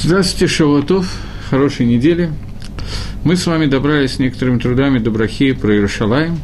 [0.00, 1.12] Здравствуйте, Шавуатов,
[1.50, 2.30] хорошей недели.
[3.24, 6.38] Мы с вами добрались некоторыми трудами до брахи про Иерушалаем.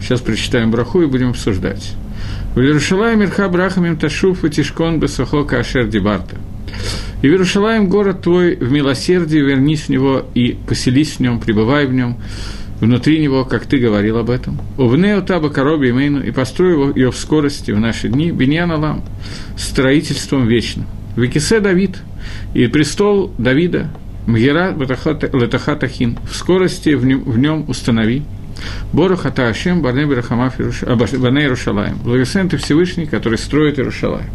[0.00, 1.94] Сейчас прочитаем браху и будем обсуждать.
[2.54, 6.36] В Иерушалаем Ирха Брахамим Ташуф и Тишкон Бесахо Кашер Дебарта.
[7.20, 11.92] И Иерушалаем город твой в милосердии, вернись в него и поселись в нем, пребывай в
[11.92, 12.16] нем,
[12.80, 14.60] внутри него, как ты говорил об этом.
[14.78, 19.02] Увнео таба короби имейну и построй его в скорости в наши дни, биньян алам,
[19.58, 20.86] строительством вечным.
[21.16, 21.98] Викисе Давид–
[22.54, 23.90] и престол Давида,
[24.26, 28.22] Мгера Летахатахин, в скорости в нем, в нем установи.
[28.92, 31.98] Бору Хата Ашем, Барне Берахамаф Бане Иерушалаем.
[31.98, 34.30] Благословен ты Всевышний, который строит Иерушалаем.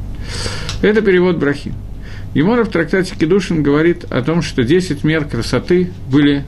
[0.82, 1.74] Это перевод Брахи.
[2.36, 6.44] Емора в трактате Кедушин говорит о том, что 10 мер красоты были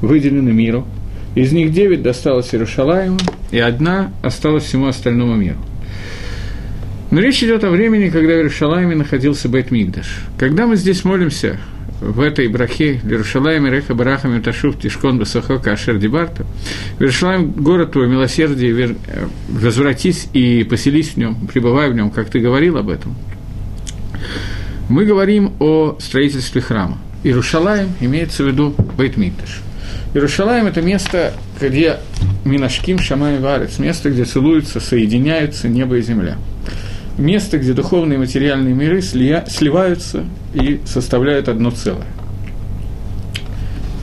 [0.00, 0.86] выделены миру.
[1.36, 3.18] Из них 9 досталось Иерушалаему,
[3.52, 5.58] и одна осталась всему остальному миру–
[7.10, 10.06] но речь идет о времени, когда в Иерушалайме находился Бет Мигдаш.
[10.38, 11.58] Когда мы здесь молимся
[12.00, 16.44] в этой брахе Иерушалайме, Реха, Барахами, Ташуф, Тишкон, Басахока, Ашер, Дебарта,
[16.98, 18.96] Иерушалайм, город твой, милосердие, вер...
[19.48, 23.14] возвратись и поселись в нем, пребывай в нем, как ты говорил об этом.
[24.88, 26.98] Мы говорим о строительстве храма.
[27.22, 29.60] Иерушалаем имеется в виду Бейт Мигдаш.
[30.12, 31.98] Иерушалаем– это место, где
[32.44, 36.36] Минашким, Шамай Варец, место, где целуются, соединяются небо и земля–
[37.18, 42.06] место, где духовные и материальные миры слия, сливаются и составляют одно целое.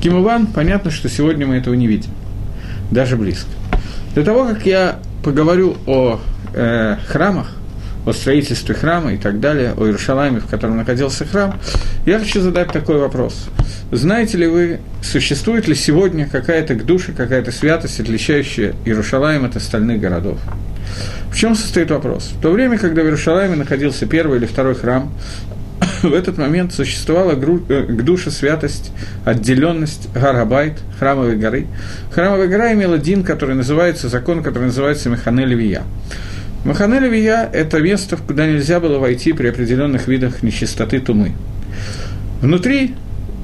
[0.01, 2.11] Кимован, понятно, что сегодня мы этого не видим,
[2.91, 3.49] даже близко.
[4.15, 6.19] Для того, как я поговорю о
[6.53, 7.55] э, храмах,
[8.05, 11.57] о строительстве храма и так далее, о Иерушалайме, в котором находился храм,
[12.05, 13.47] я хочу задать такой вопрос.
[13.91, 20.37] Знаете ли вы, существует ли сегодня какая-то душа, какая-то святость, отличающая Иерушалайм от остальных городов?
[21.31, 22.33] В чем состоит вопрос?
[22.37, 25.11] В то время, когда в Иерушалайме находился первый или второй храм,
[26.03, 28.91] в этот момент существовала э, к душе святость,
[29.25, 31.67] отделенность Гарабайт, храмовой горы.
[32.11, 35.83] Храмовая гора имела один, который называется, закон, который называется Механе Левия.
[36.65, 41.33] Махане Левия– это место, куда нельзя было войти при определенных видах нечистоты тумы.
[42.41, 42.95] Внутри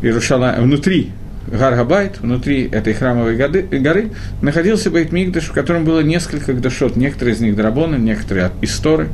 [0.01, 0.55] Иерушала...
[0.57, 1.11] внутри
[1.51, 4.11] Гаргабайт, внутри этой храмовой горы,
[4.41, 9.09] находился Бейт Мигдаш, в котором было несколько гдашот, некоторые из них драбоны, некоторые от исторы.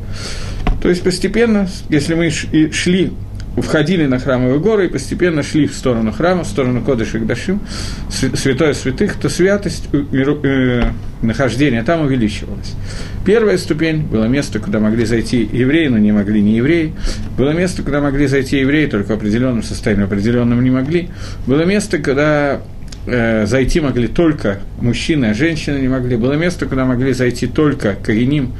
[0.81, 3.13] То есть постепенно, если мы шли
[3.58, 7.62] входили на храмовые горы и постепенно шли в сторону храма, в сторону Кодыша Гдашим,
[8.10, 10.84] святое святых, то святость э, э,
[11.22, 12.74] нахождения там увеличивалась.
[13.26, 16.94] Первая ступень было место, куда могли зайти евреи, но не могли не евреи.
[17.38, 21.10] Было место, куда могли зайти евреи, только в определенном состоянии, в определенном не могли.
[21.48, 22.62] Было место, куда
[23.08, 26.18] э, зайти могли только мужчины, а женщины не могли.
[26.18, 28.54] Было место, куда могли зайти только Каиним,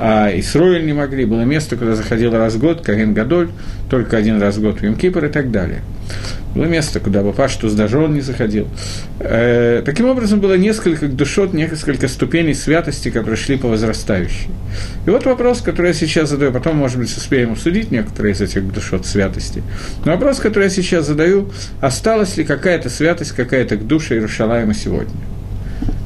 [0.00, 1.26] а Исроиль не могли.
[1.26, 3.50] Было место, куда заходил раз в год, Каин Гадоль,
[3.90, 5.82] только один раз в год в Юмкипр и так далее.
[6.54, 8.66] Было место, куда бы Паштус даже он не заходил.
[9.20, 14.48] Э, таким образом, было несколько душот, несколько ступеней святости, которые шли по возрастающей.
[15.06, 18.72] И вот вопрос, который я сейчас задаю, потом, может быть, успеем обсудить некоторые из этих
[18.72, 19.62] душот святости.
[20.04, 21.50] Но вопрос, который я сейчас задаю,
[21.80, 25.14] осталась ли какая-то святость, какая-то к душе Иерушалаема сегодня?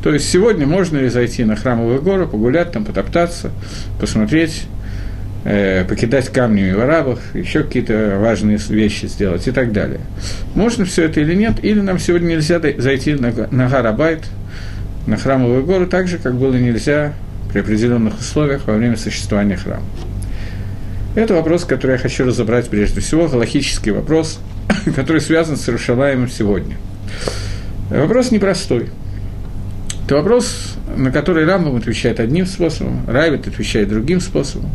[0.05, 3.51] То есть сегодня можно ли зайти на храмовую гору, погулять там, потоптаться,
[3.99, 4.65] посмотреть,
[5.47, 10.01] э, покидать камни в арабах, еще какие-то важные вещи сделать и так далее.
[10.55, 14.25] Можно все это или нет, или нам сегодня нельзя зайти на, на Гарабайт,
[15.07, 17.15] на храмовую гору, так же, как было нельзя
[17.51, 19.87] при определенных условиях во время существования храма.
[21.15, 24.39] Это вопрос, который я хочу разобрать прежде всего, галахический вопрос,
[24.97, 26.77] который связан с Иерушалаемом сегодня.
[27.89, 28.91] Вопрос непростой–
[30.05, 34.69] это вопрос, на который Рамбам отвечает одним способом, Райвит отвечает другим способом.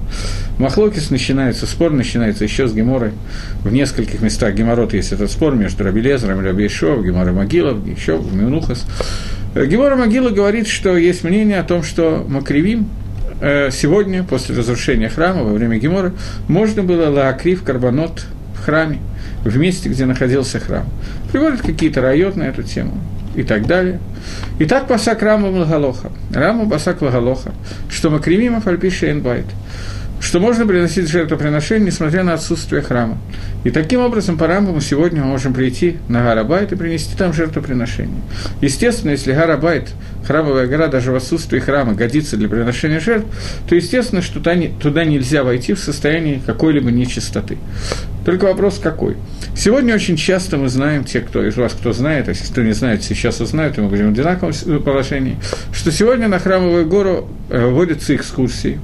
[0.57, 3.11] Махлокис начинается, спор начинается еще с Геморой.
[3.63, 8.87] В нескольких местах Геморот есть этот спор между Рабелезером и Рабиешов, Гемора Могилов, еще Мюнухас.
[9.53, 12.89] Гемора Могила говорит, что есть мнение о том, что Макривим
[13.39, 16.11] э, сегодня, после разрушения храма, во время Гемора,
[16.47, 18.25] можно было лаакрив карбонот
[18.55, 18.97] в храме,
[19.43, 20.85] в месте, где находился храм.
[21.31, 22.99] Приводят какие-то районы на эту тему
[23.35, 23.99] и так далее.
[24.59, 26.11] И так пасак Рама Лагалоха.
[26.33, 27.51] Рама пасак Лагалоха,
[27.89, 29.45] что Макримима Фальпиша Энбайт
[30.19, 33.17] что можно приносить жертвоприношение, несмотря на отсутствие храма.
[33.63, 38.21] И таким образом, по Рамбаму сегодня мы можем прийти на Гарабайт и принести там жертвоприношение.
[38.61, 39.89] Естественно, если Гарабайт,
[40.25, 43.27] храмовая гора, даже в отсутствии храма, годится для приношения жертв,
[43.67, 47.57] то естественно, что туда, нельзя войти в состоянии какой-либо нечистоты.
[48.25, 49.17] Только вопрос какой?
[49.55, 52.73] Сегодня очень часто мы знаем, те, кто из вас, кто знает, а если кто не
[52.73, 55.37] знает, сейчас узнают, и мы будем в одинаковом положении,
[55.73, 58.79] что сегодня на Храмовую гору э, вводятся экскурсии.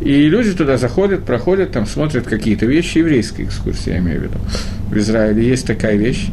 [0.00, 4.38] И люди туда заходят, проходят, там смотрят какие-то вещи, еврейские экскурсии, я имею в виду.
[4.90, 6.28] в Израиле, есть такая вещь.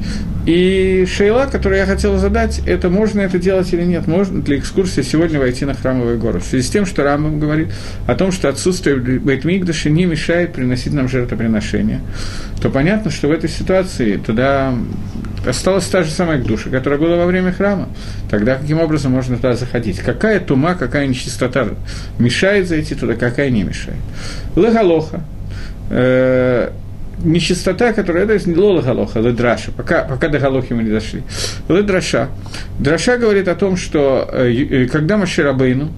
[0.45, 5.01] И шейла, которую я хотел задать, это можно это делать или нет, можно для экскурсии
[5.01, 6.43] сегодня войти на храмовый город.
[6.43, 7.69] В связи с тем, что Рамбам говорит
[8.07, 12.01] о том, что отсутствие Бейтмигдаша не мешает приносить нам жертвоприношения,
[12.61, 14.75] то понятно, что в этой ситуации туда
[15.45, 17.89] осталась та же самая душа, которая была во время храма.
[18.29, 19.99] Тогда каким образом можно туда заходить?
[19.99, 21.67] Какая тума, какая нечистота
[22.19, 23.99] мешает зайти туда, какая не мешает?
[24.55, 25.21] Лагалоха.
[25.89, 26.71] Э,
[27.23, 31.23] нечистота, которая, это не лола галоха, ледраша, пока, пока до галохи мы не дошли.
[31.69, 32.29] Ледраша.
[32.79, 35.91] Драша говорит о том, что э, э когда Маширабейну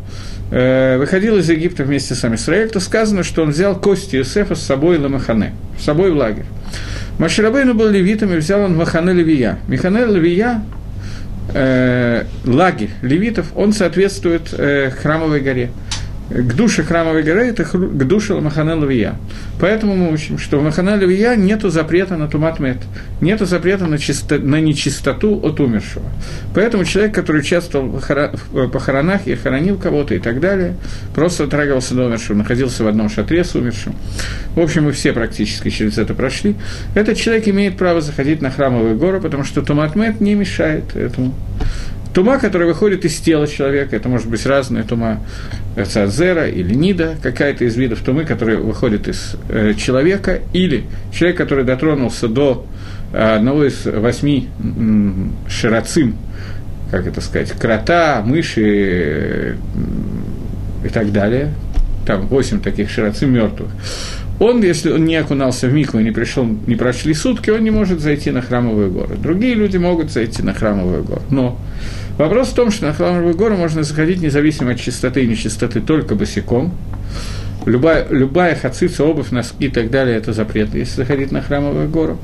[0.51, 4.62] э, выходил из Египта вместе с Амисраэль, то сказано, что он взял кости Иосифа с
[4.62, 6.45] собой в Ламахане, с собой в лагерь.
[7.17, 9.57] Маширабейну был левитом, и взял он Махане Левия.
[9.67, 10.62] Махане Левия,
[11.53, 15.69] э, лагерь левитов, он соответствует э, храмовой горе
[16.30, 18.75] к душе храмовой горы, это к душе Махана.
[19.60, 22.77] Поэтому мы учим, что в Махана Лавия нет запрета на туматмет,
[23.22, 26.06] нет запрета на, чисто, на нечистоту от умершего.
[26.54, 28.01] Поэтому человек, который участвовал
[28.51, 30.75] в похоронах и хоронил кого-то и так далее,
[31.13, 33.95] просто трагивался до умершего, находился в одном шатре с умершим.
[34.56, 36.56] В общем, мы все практически через это прошли.
[36.95, 41.36] Этот человек имеет право заходить на храмовую гору, потому что туматмет не мешает этому.
[42.15, 45.19] Тума, которая выходит из тела человека, это может быть разная тума,
[45.85, 51.65] цазера или нида, какая-то из видов тумы, которая выходит из э, человека, или человек, который
[51.65, 52.65] дотронулся до
[53.12, 56.15] э, одного из восьми э, широцим,
[56.89, 59.56] как это сказать, крота, мыши э,
[60.85, 61.53] и так далее,
[62.07, 63.71] там восемь таких широцим мертвых.
[64.39, 67.71] Он, если он не окунался в микву и не, пришел, не прошли сутки, он не
[67.71, 69.15] может зайти на храмовую гору.
[69.15, 71.21] Другие люди могут зайти на храмовую гору.
[71.29, 71.57] Но
[72.17, 76.15] Вопрос в том, что на Храмовую гору можно заходить независимо от чистоты и нечистоты только
[76.15, 76.73] босиком.
[77.65, 82.17] Любая, любая хацица, обувь, носки и так далее– это запрет, если заходить на Храмовую гору.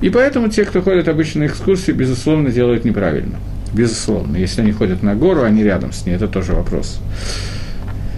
[0.00, 3.38] И поэтому те, кто ходят обычно на экскурсии, безусловно, делают неправильно.
[3.72, 4.36] Безусловно.
[4.36, 6.98] Если они ходят на гору, они рядом с ней, это тоже вопрос.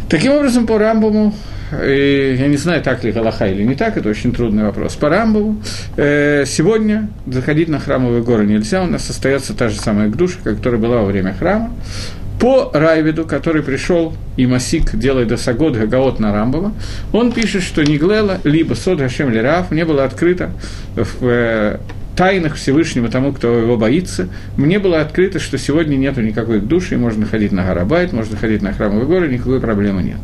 [0.08, 1.34] Таким образом, по Рамбаму
[1.72, 4.94] и я не знаю, так ли Галаха или не так, это очень трудный вопрос.
[4.94, 5.60] По Рамбову
[5.96, 10.80] э, сегодня заходить на храмовые горы нельзя, у нас остается та же самая гдуша, которая
[10.80, 11.72] была во время храма.
[12.40, 16.72] По Райвиду, который пришел и Масик делает досагод Гагаот на Рамбова,
[17.12, 20.50] он пишет, что Ниглела, либо Сод Гашем Лераф не было открыто
[20.94, 21.78] в э,
[22.18, 27.26] тайнах Всевышнего тому, кто его боится, мне было открыто, что сегодня нету никакой души, можно
[27.26, 30.18] ходить на Гарабайт, можно ходить на храмовые горы, никакой проблемы нет.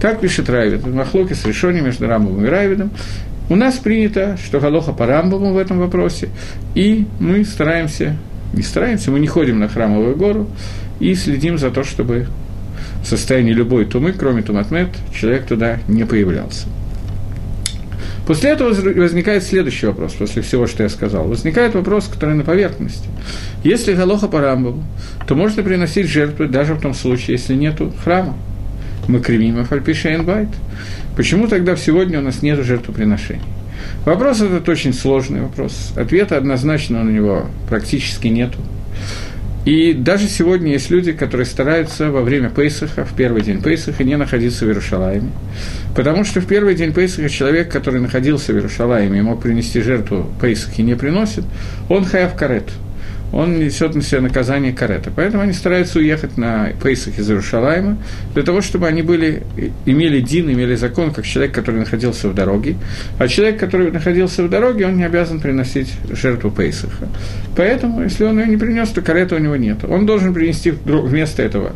[0.00, 0.84] Так пишет Райвид.
[0.84, 2.90] Махлоки с решением между Рамбом и Райвидом.
[3.48, 6.30] У нас принято, что Галоха по Рамбаму в этом вопросе,
[6.74, 8.16] и мы стараемся,
[8.52, 10.48] не стараемся, мы не ходим на храмовую гору
[10.98, 12.26] и следим за то, чтобы
[13.04, 16.66] в состоянии любой тумы, кроме туматмет, человек туда не появлялся.
[18.30, 21.26] После этого возникает следующий вопрос, после всего, что я сказал.
[21.26, 23.08] Возникает вопрос, который на поверхности.
[23.64, 24.84] Если галоха по Рамбову,
[25.26, 28.36] то можно приносить жертвы даже в том случае, если нет храма.
[29.08, 30.46] Мы кривим Афальпишейн Байт.
[31.16, 33.42] Почему тогда сегодня у нас нет жертвоприношений?
[34.04, 35.92] Вопрос этот очень сложный вопрос.
[35.96, 38.60] Ответа однозначно на него практически нету.
[39.64, 44.16] И даже сегодня есть люди, которые стараются во время Пейсаха, в первый день Пейсаха, не
[44.16, 45.30] находиться в Иерушалайме.
[45.94, 50.32] Потому что в первый день Пейсаха человек, который находился в Иерушалайме и мог принести жертву
[50.40, 51.44] Пейсахи, не приносит,
[51.88, 52.70] он хаяв карет–
[53.32, 55.12] он несет на себя наказание карета.
[55.14, 57.98] Поэтому они стараются уехать на Пейсах из Иерушалайма,
[58.34, 59.42] для того, чтобы они были,
[59.86, 62.76] имели дин, имели закон, как человек, который находился в дороге.
[63.18, 67.08] А человек, который находился в дороге, он не обязан приносить жертву Пейсаха.
[67.56, 69.84] Поэтому, если он ее не принес, то карета у него нет.
[69.84, 71.72] Он должен принести вместо этого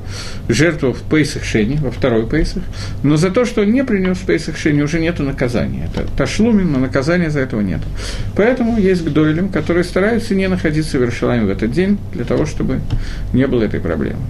[0.49, 2.63] жертву в Пейсах Шени, во второй Пейсах,
[3.03, 5.89] но за то, что он не принес в Пейсах Шени, уже нет наказания.
[5.93, 7.81] Это ташлумин, но наказания за этого нет.
[8.37, 12.81] Поэтому есть гдойлем, которые стараются не находиться в Иерушалайме в этот день, для того, чтобы
[13.33, 14.21] не было этой проблемы.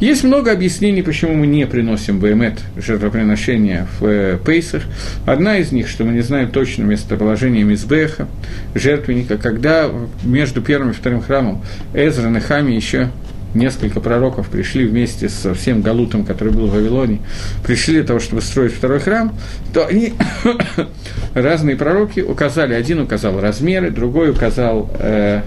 [0.00, 4.82] Есть много объяснений, почему мы не приносим БМЭТ, жертвоприношения в э, Пейсах.
[5.26, 8.28] Одна из них, что мы не знаем точно местоположение Мизбеха,
[8.74, 9.90] жертвенника, когда
[10.24, 11.62] между первым и вторым храмом
[11.94, 13.10] Эзра и Хами еще
[13.54, 17.20] несколько пророков пришли вместе со всем Галутом, который был в Вавилоне,
[17.64, 19.34] пришли для того, чтобы строить второй храм,
[19.72, 20.14] то они,
[21.34, 25.42] разные пророки, указали, один указал размеры, другой указал э,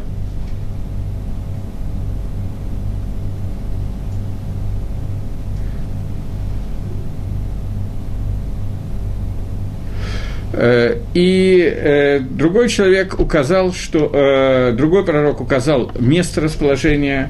[11.14, 17.30] и э, другой человек указал, что э, другой пророк указал место расположения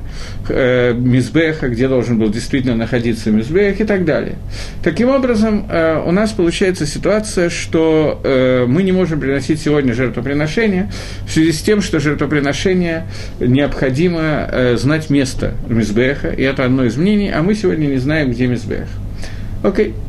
[0.50, 4.36] Мизбеха, где должен был действительно находиться Мизбех и так далее.
[4.81, 5.65] Таким образом,
[6.05, 8.22] у нас получается ситуация, что
[8.67, 10.89] мы не можем приносить сегодня жертвоприношение
[11.25, 13.07] в связи с тем, что жертвоприношение
[13.41, 18.48] необходимо знать место Мизбеха, и это одно из мнений, а мы сегодня не знаем, где
[18.48, 18.88] Мизбех.
[19.63, 19.89] Окей.
[19.89, 20.07] Okay.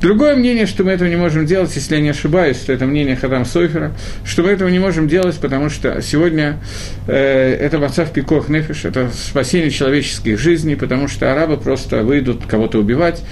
[0.00, 3.16] Другое мнение, что мы этого не можем делать, если я не ошибаюсь, что это мнение
[3.16, 3.92] Хадам Сойфера,
[4.24, 6.58] что мы этого не можем делать, потому что сегодня
[7.06, 12.78] э, это в Пикох Нефиш, это спасение человеческих жизней, потому что арабы просто выйдут кого-то
[12.78, 13.22] убивать,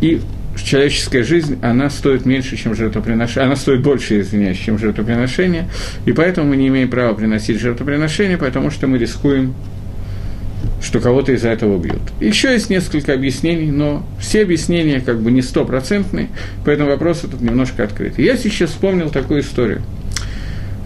[0.00, 0.20] и
[0.62, 5.68] человеческая жизнь, она стоит меньше, чем жертвоприношение, она стоит больше, извиняюсь, чем жертвоприношение,
[6.06, 9.54] и поэтому мы не имеем права приносить жертвоприношение, потому что мы рискуем
[10.82, 12.02] что кого-то из-за этого убьют.
[12.20, 16.28] Еще есть несколько объяснений, но все объяснения как бы не стопроцентные,
[16.64, 18.18] поэтому вопрос этот немножко открыт.
[18.18, 19.82] Я сейчас вспомнил такую историю.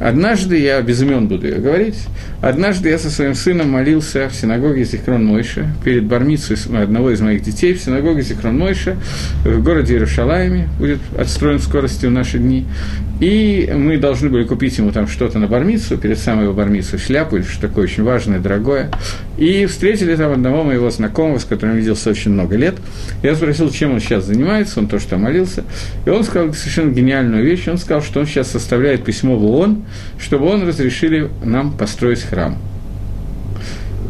[0.00, 1.98] Однажды, я без имен буду ее говорить,
[2.40, 7.42] однажды я со своим сыном молился в синагоге Зихрон Мойша перед бармицей одного из моих
[7.42, 8.96] детей в синагоге Зихрон Мойша
[9.44, 12.66] в городе Иерушалайме, будет отстроен в скорости в наши дни.
[13.20, 17.36] И мы должны были купить ему там что-то на бармицу, перед самой его бармицей, шляпу
[17.36, 18.90] или что такое очень важное, дорогое.
[19.36, 22.76] И встретили там одного моего знакомого, с которым виделся очень много лет.
[23.22, 25.64] Я спросил, чем он сейчас занимается, он то, что молился.
[26.06, 27.68] И он сказал совершенно гениальную вещь.
[27.68, 29.84] Он сказал, что он сейчас составляет письмо в ООН,
[30.18, 32.56] чтобы он разрешили нам построить храм.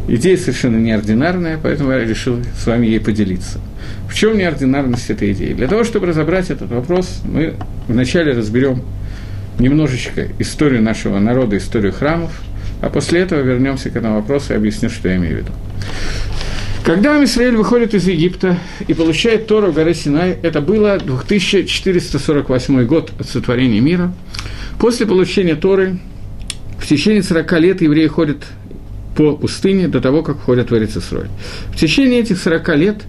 [0.07, 3.59] Идея совершенно неординарная, поэтому я решил с вами ей поделиться.
[4.09, 5.53] В чем неординарность этой идеи?
[5.53, 7.53] Для того, чтобы разобрать этот вопрос, мы
[7.87, 8.81] вначале разберем
[9.59, 12.31] немножечко историю нашего народа, историю храмов,
[12.81, 15.51] а после этого вернемся к этому вопросу и объясню, что я имею в виду.
[16.83, 18.57] Когда Израиль выходит из Египта
[18.87, 24.11] и получает Тору в горе Синай, это было 2448 год от сотворения мира.
[24.81, 25.99] После получения Торы
[26.79, 28.43] в течение 40 лет евреи ходят
[29.15, 31.27] по пустыне до того, как входят в Эрицесрой.
[31.71, 33.03] В течение этих 40 лет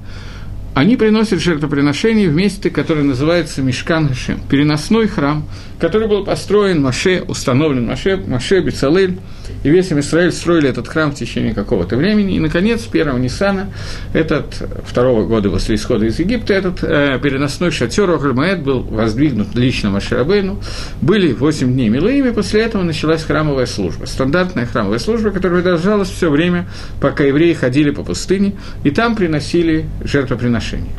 [0.75, 5.49] они приносят жертвоприношение в месте, которое называется Мишкан Гашем, переносной храм,
[5.83, 9.19] который был построен Маше, установлен Маше, Маше Бецалель,
[9.65, 12.37] и весь Израиль строили этот храм в течение какого-то времени.
[12.37, 13.73] И, наконец, первого Ниссана,
[14.13, 19.91] этот второго года после исхода из Египта, этот э, переносной шатер Охальмаэт был воздвигнут лично
[19.91, 20.61] Маширабейну.
[21.01, 24.07] Были 8 дней Милаими, после этого началась храмовая служба.
[24.07, 26.69] Стандартная храмовая служба, которая продолжалась все время,
[27.01, 30.93] пока евреи ходили по пустыне, и там приносили жертвоприношения.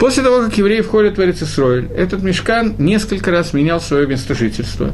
[0.00, 4.92] После того, как евреи входят в Эрицесройль, этот мешкан несколько раз менял свое место жительства.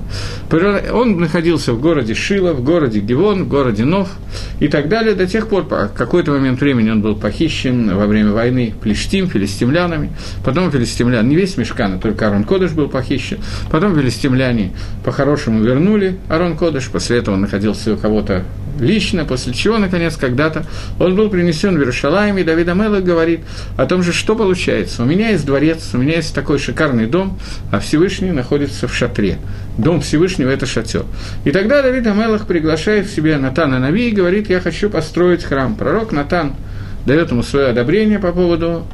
[0.93, 4.09] Он находился в городе Шила, в городе Гивон, в городе Нов
[4.59, 8.33] и так далее, до тех пор, по какой-то момент времени он был похищен во время
[8.33, 10.11] войны Плештим, филистимлянами,
[10.45, 13.38] потом филистимлян, не весь Мешкан, а только Арон Кодыш был похищен,
[13.71, 14.73] потом филистимляне
[15.05, 18.43] по-хорошему вернули Арон Кодыш, после этого он находился у кого-то
[18.81, 20.64] лично, после чего, наконец, когда-то
[20.99, 23.41] он был принесен в Иерушалаем, и Давид Амелах говорит
[23.76, 25.02] о том же, что получается.
[25.02, 27.38] У меня есть дворец, у меня есть такой шикарный дом,
[27.71, 29.38] а Всевышний находится в шатре.
[29.78, 31.04] Дом Всевышнего– это шатер.
[31.45, 35.75] И тогда Давид Амелах приглашает к себе Натана Нави и говорит, я хочу построить храм.
[35.75, 36.54] Пророк Натан
[37.07, 38.87] дает ему свое одобрение по поводу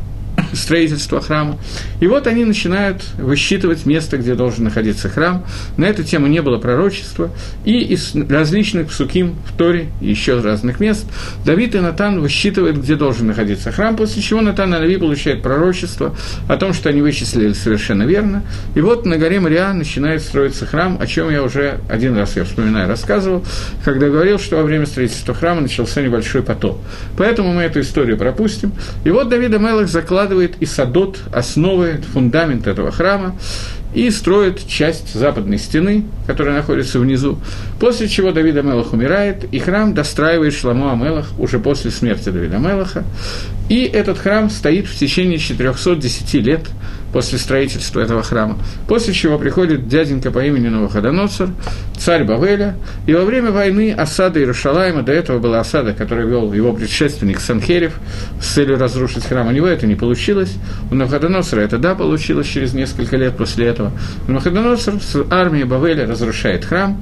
[0.53, 1.59] строительства храма.
[2.01, 5.45] И вот они начинают высчитывать место, где должен находиться храм.
[5.77, 7.31] На эту тему не было пророчества.
[7.65, 11.07] И из различных псуким в Торе еще из разных мест
[11.45, 16.15] Давид и Натан высчитывают, где должен находиться храм, после чего Натан и Нави получает пророчество
[16.49, 18.43] о том, что они вычислили совершенно верно.
[18.75, 22.45] И вот на горе Мариа начинает строиться храм, о чем я уже один раз, я
[22.45, 23.45] вспоминаю, рассказывал,
[23.85, 26.79] когда говорил, что во время строительства храма начался небольшой потоп.
[27.17, 28.73] Поэтому мы эту историю пропустим.
[29.05, 33.35] И вот Давид Амелах закладывает закладывает и садот, основы, фундамент этого храма,
[33.95, 37.39] и строит часть западной стены, которая находится внизу,
[37.81, 43.05] после чего Давид Амелах умирает, и храм достраивает Шламу Амелах уже после смерти Давида Амелаха,
[43.69, 46.69] и этот храм стоит в течение 410 лет
[47.13, 51.51] после строительства этого храма, после чего приходит дяденька по имени Новоходоносор,
[51.97, 56.73] царь Бавеля, и во время войны осады Иерушалайма, до этого была осада, которую вел его
[56.73, 57.95] предшественник Санхерев
[58.41, 60.55] с целью разрушить храм, у него это не получилось,
[60.91, 63.93] у Новоходоносора это да получилось через несколько лет после этого,
[64.27, 67.01] Новоходоносор с армией Бавеля разрушает храм,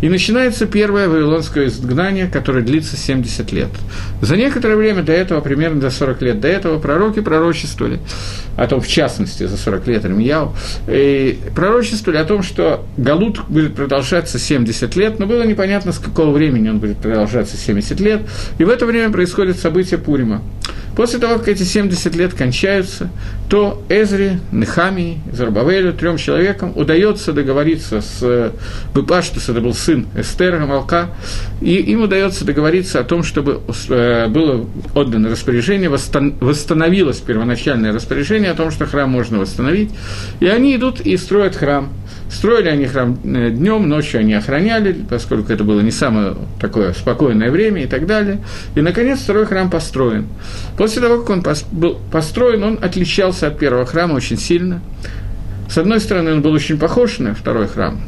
[0.00, 3.70] и начинается первое вавилонское изгнание, которое длится 70 лет.
[4.22, 7.98] За некоторое время до этого, примерно до 40 лет до этого, пророки пророчествовали
[8.56, 10.54] о том, в частности, за 40 лет Рамияу,
[10.88, 16.32] и пророчествовали о том, что Галут будет продолжаться 70 лет, но было непонятно, с какого
[16.32, 18.22] времени он будет продолжаться 70 лет,
[18.58, 20.42] и в это время происходит событие Пурима.
[20.96, 23.08] После того, как эти 70 лет кончаются,
[23.48, 28.52] то Эзри, Нехамии, Зарбавелю, трем человекам удается договориться с
[28.96, 31.10] Бепаштус, это был сын Эстера, Малка,
[31.60, 38.54] и им удается договориться о том, чтобы э, было отдано распоряжение, восстановилось первоначальное распоряжение о
[38.54, 39.90] том, что храм можно восстановить,
[40.40, 41.90] и они идут и строят храм.
[42.30, 47.50] Строили они храм э, днем, ночью они охраняли, поскольку это было не самое такое спокойное
[47.50, 48.40] время и так далее.
[48.74, 50.26] И, наконец, второй храм построен.
[50.76, 54.82] После того, как он был построен, он отличался от первого храма очень сильно.
[55.70, 58.00] С одной стороны, он был очень похож на второй храм,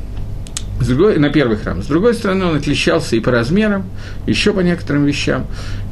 [0.81, 1.83] с другой, на первый храм.
[1.83, 3.85] С другой стороны, он отличался и по размерам,
[4.27, 5.47] еще по некоторым вещам.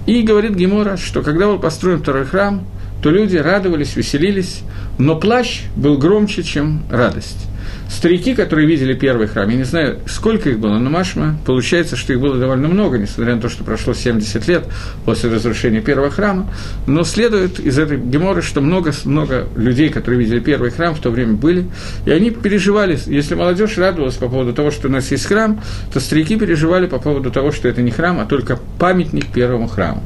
[0.07, 2.65] И говорит Гемора, что когда был построен второй храм,
[3.03, 4.63] то люди радовались, веселились,
[4.99, 7.49] но плащ был громче, чем радость
[7.89, 12.13] старики, которые видели первый храм, я не знаю, сколько их было, но Машма, получается, что
[12.13, 14.65] их было довольно много, несмотря на то, что прошло 70 лет
[15.05, 16.51] после разрушения первого храма,
[16.87, 21.11] но следует из этой геморы, что много, много людей, которые видели первый храм, в то
[21.11, 21.67] время были,
[22.05, 25.61] и они переживали, если молодежь радовалась по поводу того, что у нас есть храм,
[25.93, 30.03] то старики переживали по поводу того, что это не храм, а только памятник первому храму.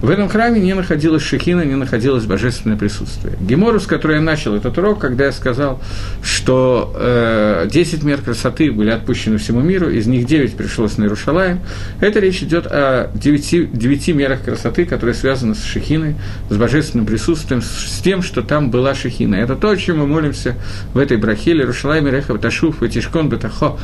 [0.00, 3.36] В этом храме не находилась шехина, не находилось божественное присутствие.
[3.40, 5.80] Гемору, с которой я начал этот урок, когда я сказал,
[6.22, 7.17] что э,
[7.70, 11.60] 10 мер красоты были отпущены всему миру, из них 9 пришлось на Иерушалаем,
[12.00, 16.16] это речь идет о 9, 9 мерах красоты, которые связаны с шехиной,
[16.50, 19.36] с божественным присутствием, с тем, что там была шехина.
[19.36, 20.54] Это то, о чем мы молимся
[20.94, 23.78] в этой брахиле, Иерушалаем, Реха, Баташуф, Тишкон, Батахо,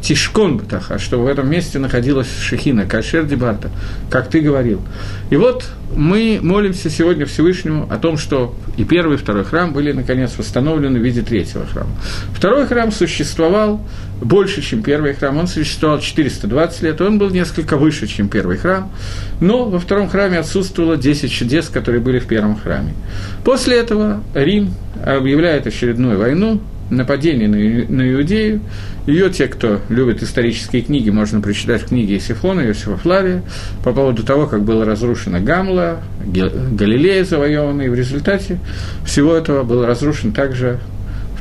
[0.00, 3.70] Тишкон, Батаха, что в этом месте находилась шехина, Кашер Дебарта,
[4.10, 4.80] как ты говорил.
[5.30, 5.64] И вот
[5.96, 10.98] мы молимся сегодня Всевышнему о том, что и первый, и второй храм были, наконец, восстановлены
[11.00, 11.90] в виде третьего храма.
[12.34, 13.80] Второй храм существовал
[14.20, 15.38] больше, чем первый храм.
[15.38, 18.92] Он существовал 420 лет, он был несколько выше, чем первый храм.
[19.40, 22.94] Но во втором храме отсутствовало 10 чудес, которые были в первом храме.
[23.44, 24.74] После этого Рим
[25.04, 28.60] объявляет очередную войну, нападение на, на Иудею.
[29.06, 33.42] Ее те, кто любит исторические книги, можно прочитать в книге Исифона, Иосифа Флавия,
[33.84, 38.58] по поводу того, как была разрушена Гамла, Галилея завоевана, и в результате
[39.04, 40.78] всего этого был разрушен также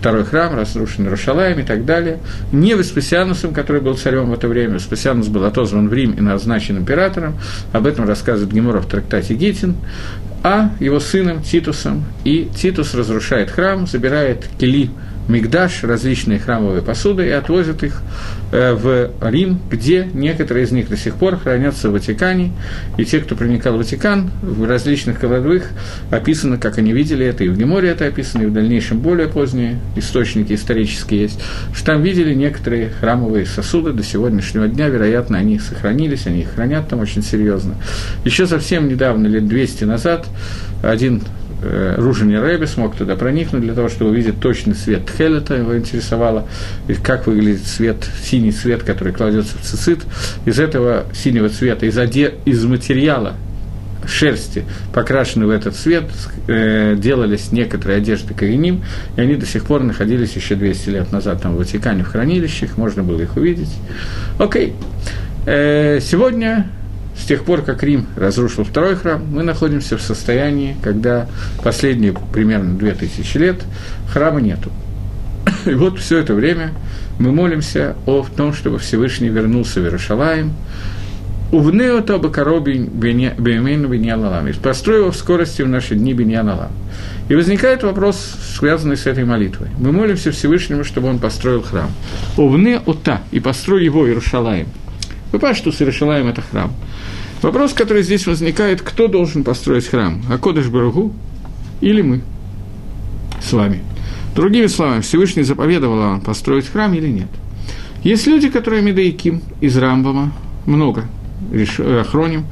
[0.06, 2.20] второй храм, разрушен Рушалаем и так далее.
[2.52, 6.78] Не Веспасианусом, который был царем в это время, Веспасианус был отозван в Рим и назначен
[6.78, 7.36] императором,
[7.72, 9.76] об этом рассказывает Гемора в трактате Гитин,
[10.44, 14.92] а его сыном Титусом, и Титус разрушает храм, забирает кели
[15.28, 18.02] Мигдаш, различные храмовые посуды, и отвозят их
[18.52, 22.52] э, в Рим, где некоторые из них до сих пор хранятся в Ватикане.
[22.98, 25.70] И те, кто проникал в Ватикан, в различных кладовых
[26.12, 29.80] описано, как они видели это, и в Геморе это описано, и в дальнейшем более поздние
[29.96, 31.40] источники исторические есть,
[31.74, 36.88] что там видели некоторые храмовые сосуды до сегодняшнего дня, вероятно, они сохранились, они их хранят
[36.88, 37.76] там очень серьезно.
[38.24, 40.28] Еще совсем недавно, лет 200 назад,
[40.84, 41.22] один
[41.62, 46.48] э, Ружини Рэби смог туда проникнуть для того, чтобы увидеть точный цвет Тхелета, его интересовало,
[46.88, 50.00] и как выглядит цвет, синий цвет, который кладется в цицит.
[50.46, 53.36] Из этого синего цвета, из, оде, из материала
[54.08, 54.64] шерсти,
[54.94, 56.06] покрашены в этот цвет,
[56.48, 58.84] э, делались некоторые одежды кореним,
[59.16, 62.78] и они до сих пор находились еще 200 лет назад там в Ватикане в хранилищах,
[62.78, 63.74] можно было их увидеть.
[64.38, 64.74] Окей.
[65.46, 66.68] Э, сегодня
[67.18, 71.28] с тех пор, как Рим разрушил второй храм, мы находимся в состоянии, когда
[71.64, 73.64] последние примерно 2000 лет
[74.10, 74.72] храма нету.
[75.66, 76.72] И вот все это время
[77.20, 80.54] мы молимся о том, чтобы Всевышний вернулся в Иерушалаем,
[81.52, 84.52] Увнео то бакароби бемену беньяналам.
[84.62, 86.72] Построй его в скорости в наши дни беньяналам.
[87.30, 88.18] И возникает вопрос,
[88.58, 89.70] связанный с этой молитвой.
[89.78, 91.90] Мы молимся Всевышнему, чтобы он построил храм.
[92.36, 94.68] Увне ота, и построй его Иерушалаем.
[95.36, 96.72] Вы понимаете, что с Иерушалаем это храм.
[97.42, 100.24] Вопрос, который здесь возникает, кто должен построить храм?
[100.32, 101.12] Акодыш Баругу
[101.82, 102.22] или мы
[103.42, 103.84] с вами?
[104.34, 107.28] Другими словами, Всевышний заповедовал вам построить храм или нет?
[108.02, 110.32] Есть люди, которые Медаиким из Рамбама,
[110.66, 111.04] много,
[112.00, 112.46] охроним,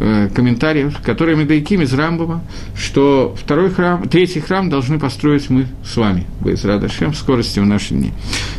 [0.00, 2.42] э, комментариев, которые Медаиким из Рамбама,
[2.76, 7.66] что второй храм, третий храм должны построить мы с вами, из Радашем, в скорости в
[7.66, 8.12] наши дни.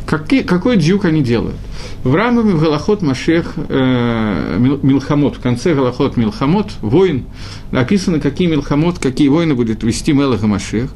[0.05, 1.55] Какие, какой дюк они делают?
[2.03, 7.25] В Рамбаме в Галахот Машех э, Милхамот, в конце Галахот Милхамот, воин,
[7.71, 10.91] написано, какие Милхамот, какие войны будет вести Мелах и Машех.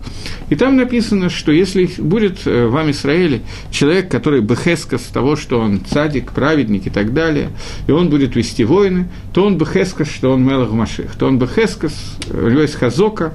[0.49, 5.81] И там написано, что если будет э, в Израиле человек, который бехескас того, что он
[5.83, 7.49] цадик, праведник и так далее,
[7.87, 12.17] и он будет вести войны, то он бехескас, что он Мелах Машех, то он бехескас,
[12.31, 13.33] у него есть хазока,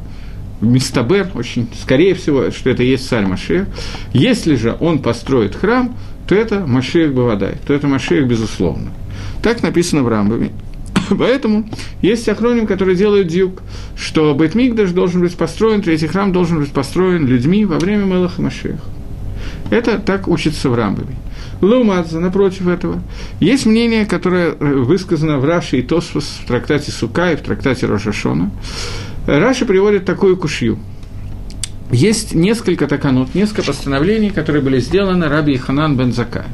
[0.60, 3.66] Мистабер, очень скорее всего, что это есть царь Машех.
[4.12, 8.90] Если же он построит храм, то это Машех Бавадай, то это Машех безусловно.
[9.42, 10.52] Так написано в Рамбаме.
[11.18, 11.68] Поэтому
[12.00, 13.62] есть охроним, которые делают дюк,
[13.96, 18.78] что Бетмигдаш должен быть построен, третий храм должен быть построен людьми во время Мелаха Машеха.
[19.70, 21.14] Это так учится в Рамбаме.
[21.64, 23.02] Лаумадзе, напротив этого,
[23.40, 28.50] есть мнение, которое высказано в Раше и Тосфос в трактате Сука и в трактате Рошашона.
[29.26, 30.78] Раша приводит такую кушью–
[31.94, 36.44] есть несколько таканут, несколько постановлений, которые были сделаны Раби Ханан Бензака.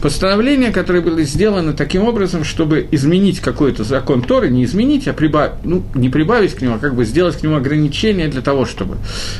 [0.00, 5.52] Постановления, которые были сделаны таким образом, чтобы изменить какой-то закон Торы, не изменить, а прибавить,
[5.64, 8.96] ну, не прибавить к нему, а как бы сделать к нему ограничения для того, чтобы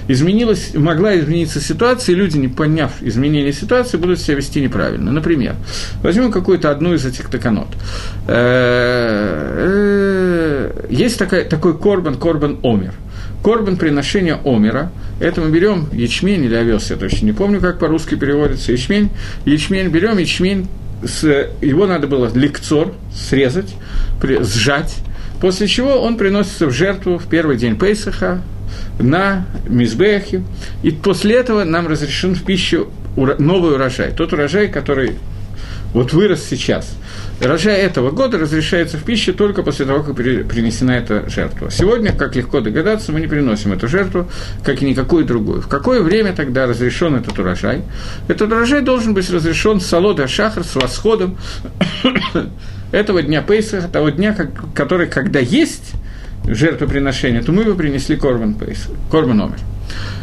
[0.09, 5.11] изменилась, могла измениться ситуация, и люди, не поняв изменение ситуации, будут себя вести неправильно.
[5.11, 5.57] Например,
[6.03, 7.69] возьмем какую-то одну из этих таканот.
[10.91, 12.93] Есть такой корбан, корбан омер–
[13.47, 18.17] Корбан приношения Омера, это мы берем ячмень или овес, я точно не помню, как по-русски
[18.17, 19.11] переводится, ячмень,
[19.45, 20.67] ячмень, берем ячмень,
[21.05, 21.23] с,
[21.63, 23.73] его надо было лекцор срезать,
[24.21, 24.97] при, сжать,
[25.41, 28.43] после чего он приносится в жертву в первый день Пейсаха
[28.99, 30.43] на Мизбехе,
[30.83, 35.13] и после этого нам разрешен в пищу новый урожай, тот урожай, который
[35.93, 36.97] вот вырос сейчас.
[37.41, 41.71] Рожай этого года разрешается в пищу только после того, как принесена эта жертва.
[41.71, 44.29] Сегодня, как легко догадаться, мы не приносим эту жертву,
[44.65, 45.61] как и никакую другую.
[45.61, 47.83] В какое время тогда разрешен этот урожай?
[48.29, 51.37] Этот урожай должен быть разрешен с Салода Шахар, с восходом
[52.93, 54.35] этого дня Пейса, того дня,
[54.75, 55.93] который, когда есть
[56.47, 59.59] жертвоприношение, то мы бы принесли Корбан Пейс, Корбан Омер.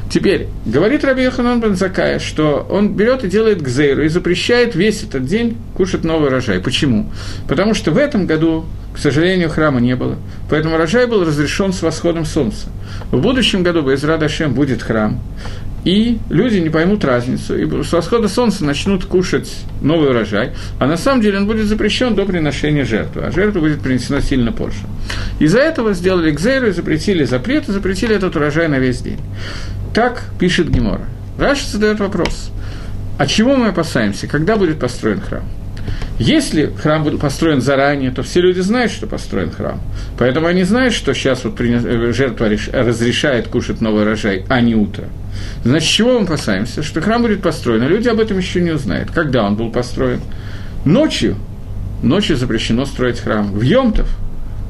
[0.10, 5.04] Теперь, говорит Раби Йоханан бен Закая, что он берет и делает гзейру и запрещает весь
[5.04, 6.60] этот день кушать новый урожай.
[6.60, 7.10] Почему?
[7.48, 10.18] Потому что в этом году, к сожалению, храма не было.
[10.50, 12.68] Поэтому урожай был разрешен с восходом солнца.
[13.12, 15.20] В будущем году без Радашем будет храм.
[15.84, 20.96] И люди не поймут разницу, и с восхода солнца начнут кушать новый урожай, а на
[20.96, 24.80] самом деле он будет запрещен до приношения жертвы, а жертва будет принесена сильно позже.
[25.39, 29.20] Из-за этого сделали кзейру и запретили запрет, и запретили этот урожай на весь день.
[29.94, 31.06] Так пишет Гемора.
[31.38, 32.52] Раша задает вопрос.
[33.20, 34.28] От чего мы опасаемся?
[34.28, 35.44] Когда будет построен храм?
[36.18, 39.80] Если храм будет построен заранее, то все люди знают, что построен храм.
[40.18, 45.06] Поэтому они знают, что сейчас вот э, жертва разрешает кушать новый урожай, а не утро.
[45.64, 46.82] Значит, чего мы опасаемся?
[46.82, 49.12] Что храм будет построен, а люди об этом еще не узнают.
[49.12, 50.22] Когда он был построен?
[50.86, 51.36] Ночью.
[52.02, 53.52] Ночью запрещено строить храм.
[53.52, 54.08] В Йомтов–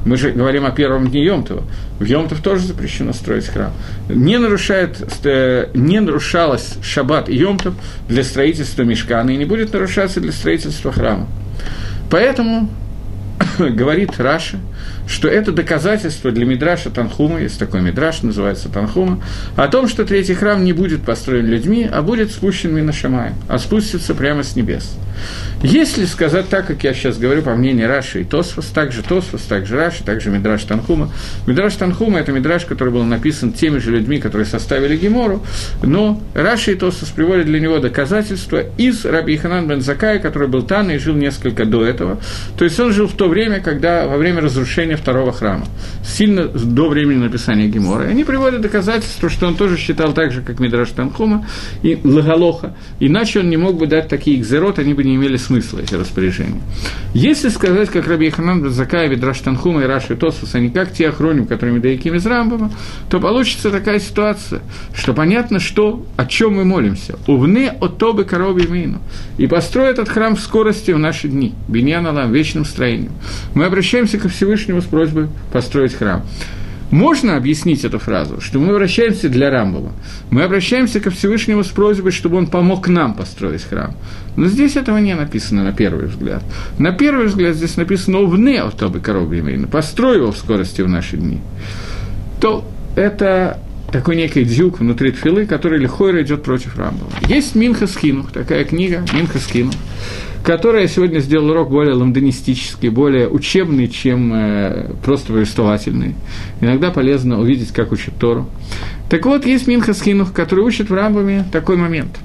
[0.04, 1.64] мы же говорим о первом дне Йомтова.
[1.98, 3.72] В Йомтов тоже запрещено строить храм.
[4.08, 7.74] Не, нарушает, э, не нарушалось шаббат и Йомтов
[8.08, 11.26] для строительства мешкана и не будет нарушаться для строительства храма.
[12.10, 12.68] Поэтому
[13.58, 14.58] говорит Раша,
[15.06, 19.22] что это доказательство для Мидраша Танхума, есть такой Мидраш, называется Танхума,
[19.56, 24.14] о том, что третий храм не будет построен людьми, а будет спущен Минашамаем, а спустится
[24.14, 24.96] прямо с небес.
[25.62, 29.76] Если сказать так, как я сейчас говорю, по мнению Раши и Тосфос, также Тосфос, также
[29.76, 31.10] Раши, также Мидраш Танхума.
[31.46, 35.42] Мидраш Танхума– это Мидраш, который был написан теми же людьми, которые составили Гемору,
[35.82, 40.62] но Раши и Тосфос приводят для него доказательства из Раби Ханан бен Закая, который был
[40.62, 42.20] Тан и жил несколько до этого.
[42.58, 45.66] То есть он жил в то время, когда во время разрушения второго храма,
[46.04, 48.06] сильно до времени написания Гемора.
[48.06, 51.46] И они приводят доказательства, что он тоже считал так же, как Мидраш Танхума
[51.82, 55.78] и Лагалоха, иначе он не мог бы дать такие экзерот, они бы не имели смысла,
[55.78, 56.60] эти распоряжения.
[57.14, 61.08] Если сказать, как Раби Ханан Закаев, Видраш Танхума и Раши Тосус, а не как те
[61.08, 62.72] охроним, которыми Даяким из Рамбама,
[63.08, 64.60] то получится такая ситуация,
[64.92, 67.16] что понятно, что, о чем мы молимся.
[67.28, 69.00] Увне отобы короби мину.
[69.38, 71.54] И построят этот храм в скорости в наши дни.
[71.68, 73.12] Биньян Алам, вечным строением.
[73.54, 76.22] Мы обращаемся ко Всевышнему с просьбой построить храм.
[76.90, 79.92] Можно объяснить эту фразу, что мы обращаемся для Рамбова.
[80.30, 83.96] Мы обращаемся ко Всевышнему с просьбой, чтобы он помог нам построить храм.
[84.36, 86.42] Но здесь этого не написано на первый взгляд.
[86.78, 91.16] На первый взгляд здесь написано «Увне отобы коробы имейно», «построй его в скорости в наши
[91.16, 91.40] дни».
[92.40, 93.58] То это
[93.90, 97.10] такой некий дзюк внутри тфилы, который легко идет против Рамбова.
[97.28, 99.74] Есть Минха Скинух, такая книга, Минха Скинух,
[100.44, 106.14] которая сегодня сделал урок более ламданистический, более учебный, чем э, просто повествовательный.
[106.60, 108.46] Иногда полезно увидеть, как учат Тору.
[109.08, 112.18] Так вот, есть Минха Скинух, который учит в Рамбаме такой момент.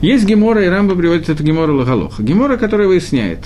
[0.00, 2.22] Есть Гемора, и Рамба приводит эту Гемору Лагалоха.
[2.22, 3.40] Гемора, которая выясняет,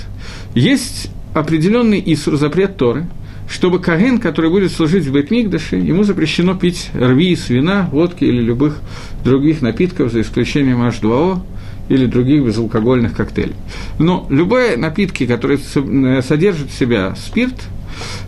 [0.55, 3.07] есть определенный Исур, запрет Торы,
[3.49, 8.81] чтобы Каген, который будет служить в Бетмигдаше, ему запрещено пить рви вина, водки или любых
[9.25, 11.41] других напитков, за исключением H2O,
[11.89, 13.57] или других безалкогольных коктейлей.
[13.99, 17.55] Но любые напитки, которые э, содержат в себя спирт,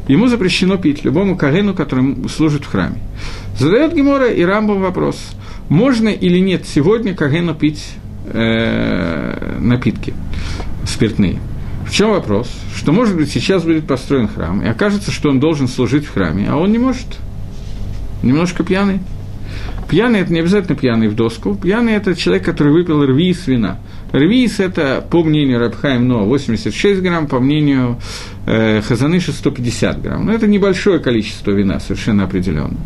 [0.09, 2.99] ему запрещено пить любому кагену, который служит в храме.
[3.59, 5.17] Задает Гемора и Рамбам вопрос,
[5.69, 7.85] можно или нет сегодня кагену пить
[8.27, 10.15] э, напитки
[10.87, 11.39] спиртные.
[11.87, 12.51] В чем вопрос?
[12.75, 16.49] Что, может быть, сейчас будет построен храм, и окажется, что он должен служить в храме,
[16.49, 17.07] а он не может.
[18.23, 19.01] Немножко пьяный.
[19.89, 21.55] Пьяный– это не обязательно пьяный в доску.
[21.55, 23.79] Пьяный– это человек, который выпил рви из вина.
[24.13, 27.99] Рвиис– это, по мнению Рабхаим Но, 86 грамм, по мнению
[28.47, 30.27] э, Хазаныша 150 грамм.
[30.27, 32.79] Но это небольшое количество вина, совершенно определенно.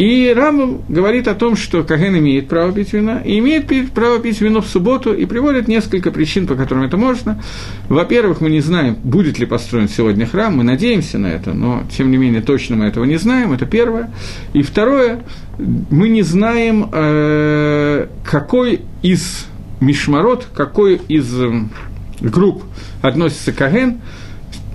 [0.00, 4.40] И Рамбам говорит о том, что Каген имеет право пить вина, и имеет право пить
[4.40, 7.42] вино в субботу, и приводит несколько причин, по которым это можно.
[7.90, 12.10] Во-первых, мы не знаем, будет ли построен сегодня храм, мы надеемся на это, но, тем
[12.10, 14.10] не менее, точно мы этого не знаем, это первое.
[14.54, 15.22] И второе,
[15.58, 19.48] мы не знаем, э, какой из
[19.80, 21.30] Мишмарот, какой из
[22.22, 22.62] групп
[23.02, 24.00] относится Каген,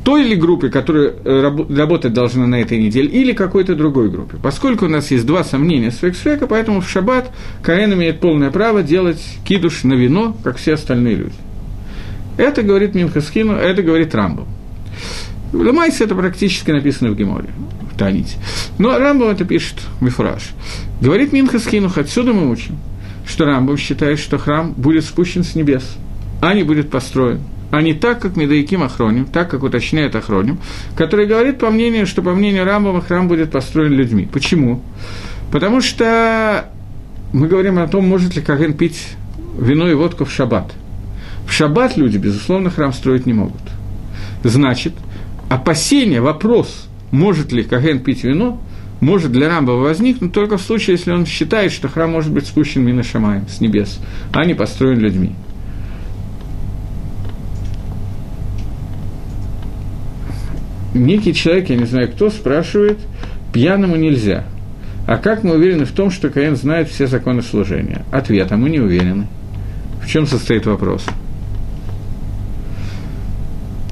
[0.05, 4.37] той или группе, которая э, работать должна на этой неделе, или какой-то другой группе.
[4.41, 7.31] Поскольку у нас есть два сомнения с Фексфека, поэтому в шаббат
[7.63, 11.33] Каэн имеет полное право делать кидуш на вино, как все остальные люди.
[12.37, 14.45] Это говорит Минхаскину, это говорит Рамбу.
[15.51, 17.49] В это практически написано в Геморе,
[17.91, 18.37] в Таните.
[18.77, 20.51] Но Рамбам это пишет Мифраж.
[21.01, 22.77] Говорит Минхаскину, отсюда мы учим,
[23.25, 25.97] что Рамбам считает, что храм будет спущен с небес,
[26.41, 27.39] а не будет построен–
[27.75, 30.59] а не так, как Медаиким Ахроним, так, как уточняет Ахроним,
[30.95, 34.29] который говорит, по мнению, что по мнению Рамбова храм будет построен людьми.
[34.31, 34.81] Почему?
[35.51, 36.71] Потому что
[37.33, 39.09] мы говорим о том, может ли Каген пить
[39.59, 40.71] вино и водку в шаббат.
[41.45, 43.61] В шаббат люди, безусловно, храм строить не могут.
[44.45, 44.93] Значит,
[45.49, 48.61] опасение, вопрос, может ли Каген пить вино,
[49.01, 52.85] может для Рамбова возникнуть только в случае, если он считает, что храм может быть спущен
[52.85, 53.99] Мина Шамаем, с небес,
[54.31, 55.35] а не построен людьми.
[60.95, 62.97] Некий человек, я не знаю кто, спрашивает,
[63.53, 64.45] пьяному нельзя.
[65.07, 68.03] А как мы уверены в том, что Каин знает все законы служения?
[68.11, 69.27] Ответ, а мы не уверены.
[70.01, 71.05] В чем состоит вопрос?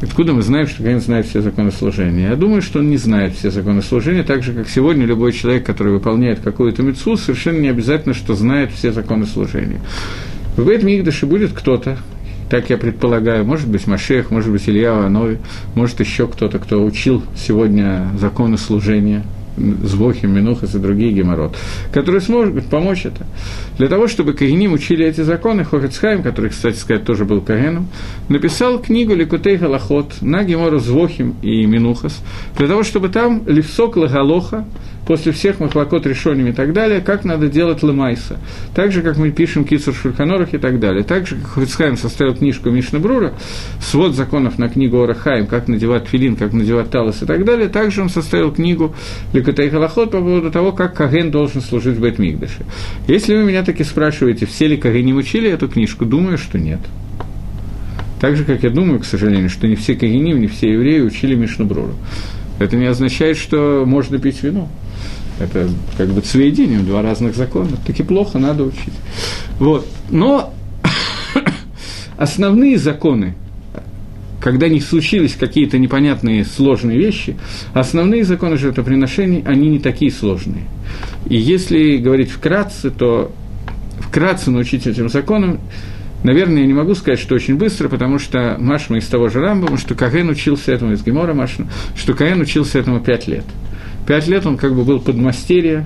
[0.01, 2.29] Откуда мы знаем, что Каин знает все законы служения?
[2.29, 5.65] Я думаю, что он не знает все законы служения, так же, как сегодня любой человек,
[5.65, 9.79] который выполняет какую-то мецу, совершенно не обязательно, что знает все законы служения.
[10.57, 11.97] В этом Мигдаше будет кто-то,
[12.53, 15.39] так я предполагаю, может быть Машех, может быть Илья Ванови,
[15.73, 19.23] может еще кто-то, кто учил сегодня законы служения,
[19.57, 21.55] Звохим, Минухас и другие геморрот,
[21.91, 23.25] которые смогут помочь это.
[23.79, 27.87] Для того, чтобы Каиним учили эти законы, Хохецхайм, который, кстати сказать, тоже был Каином,
[28.29, 32.21] написал книгу Ликутей Галахот на гемору Звохим и Минухас,
[32.55, 34.65] для того, чтобы там Левсок Лагалоха,
[35.05, 38.37] после всех махлокот решениями и так далее, как надо делать лемайса.
[38.73, 41.03] Так же, как мы пишем кицур шульханорах и так далее.
[41.03, 43.33] Так же, как Хуцхайм составил книжку Мишна Брура,
[43.81, 48.01] свод законов на книгу Орахаим, как надевать филин, как надевать талос и так далее, также
[48.01, 48.95] он составил книгу
[49.33, 52.65] Ликотай Халахот по поводу того, как Каген должен служить в Бетмигдаше.
[53.07, 56.79] Если вы меня таки спрашиваете, все ли Кагеним учили эту книжку, думаю, что нет.
[58.21, 61.35] Так же, как я думаю, к сожалению, что не все Кагеним, не все евреи учили
[61.35, 61.95] Мишну Бруру.
[62.59, 64.69] Это не означает, что можно пить вино.
[65.39, 67.71] Это как бы цвеедение, два разных закона.
[67.85, 68.93] Таки плохо, надо учить.
[69.59, 69.87] Вот.
[70.09, 70.53] Но
[72.17, 73.35] основные законы,
[74.39, 77.35] когда не случились какие-то непонятные сложные вещи,
[77.73, 80.63] основные законы жертвоприношений, они не такие сложные.
[81.27, 83.31] И если говорить вкратце, то
[83.99, 85.59] вкратце научить этим законам,
[86.23, 89.77] наверное, я не могу сказать, что очень быстро, потому что Машма из того же Рамбама,
[89.77, 93.45] что Каген учился этому, из Гемора Машма, что Каген учился этому пять лет–
[94.07, 95.85] Пять лет он как бы был подмастерье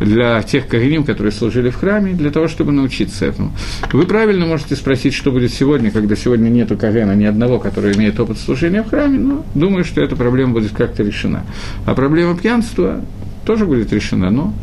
[0.00, 3.52] для тех кореним, которые служили в храме, для того, чтобы научиться этому.
[3.92, 8.18] Вы правильно можете спросить, что будет сегодня, когда сегодня нету Кагена ни одного, который имеет
[8.20, 11.44] опыт служения в храме, но думаю, что эта проблема будет как-то решена.
[11.84, 13.04] А проблема пьянства
[13.44, 14.54] тоже будет решена, но...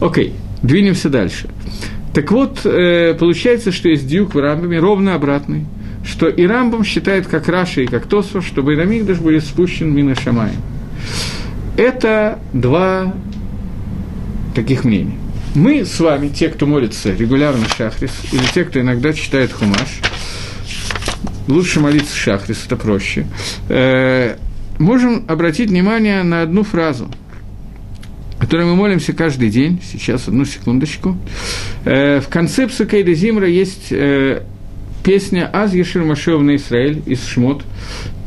[0.00, 1.48] Окей, двинемся дальше.
[2.14, 5.66] Так вот, э, получается, что есть дюк в Рамбаме ровно обратный,
[6.04, 10.56] что и Рамбам считает, как Раша и как Тосфа, чтобы Ирамигдаш будет спущен Мина Шамаем.
[11.80, 13.14] Это два
[14.54, 15.16] таких мнения.
[15.54, 19.88] Мы с вами, те, кто молится регулярно Шахрис, или те, кто иногда читает Хумаш,
[21.48, 23.26] лучше молиться Шахрис, это проще,
[23.70, 24.36] э,
[24.78, 27.10] можем обратить внимание на одну фразу,
[28.38, 29.80] которой мы молимся каждый день.
[29.82, 31.16] Сейчас, одну секундочку.
[31.86, 34.42] Э, в конце Псукейда Зимра есть э,
[35.02, 37.64] песня «Аз Ешир Машев на Израиль» из Шмот.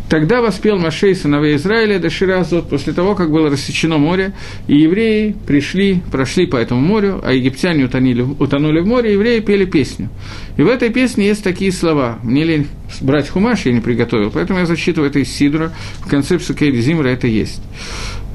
[0.09, 4.33] Тогда воспел Машей сыновей Израиля до Ширазот, после того, как было рассечено море,
[4.67, 9.65] и евреи пришли, прошли по этому морю, а египтяне утонули, утонули в море, евреи пели
[9.65, 10.09] песню.
[10.57, 12.19] И в этой песне есть такие слова.
[12.21, 12.67] Мне лень
[13.01, 17.07] брать хумаш, я не приготовил, поэтому я зачитываю это из Сидра, в конце Псукейди Зимра
[17.07, 17.61] это есть.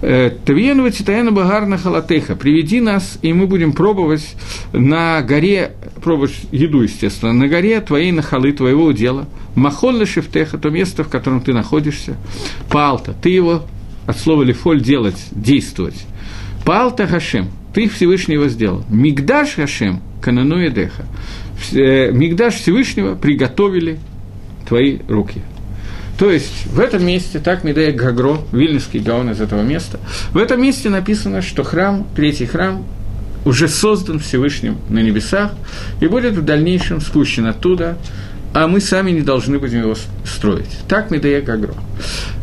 [0.01, 4.37] Э, Тавиену Титаену Багар на Халатеха, приведи нас, и мы будем пробовать
[4.73, 11.03] на горе, пробовать еду, естественно, на горе твоей нахалы, твоего удела, Махолла Шефтеха, то место,
[11.03, 12.17] в котором ты находишься,
[12.71, 13.65] Палта, ты его,
[14.07, 16.07] от слова лифоль, делать, действовать.
[16.65, 18.85] Палта Хашем, ты Всевышний его сделал.
[18.89, 21.07] Мигдаш Хашем, Канану Эдеха.
[21.73, 23.99] Э, Мигдаш Всевышнего приготовили
[24.69, 25.43] твои руки.
[26.19, 30.01] То есть в этом месте, так Медея Гагро, Вильнюсский Гаон из этого места,
[30.33, 32.85] в этом месте написано, что храм, третий храм,
[33.45, 35.53] уже создан Всевышним на небесах
[36.01, 37.97] и будет в дальнейшем спущен оттуда
[38.55, 40.71] а мы сами не должны будем его строить.
[40.89, 41.75] Так Медея Гагро.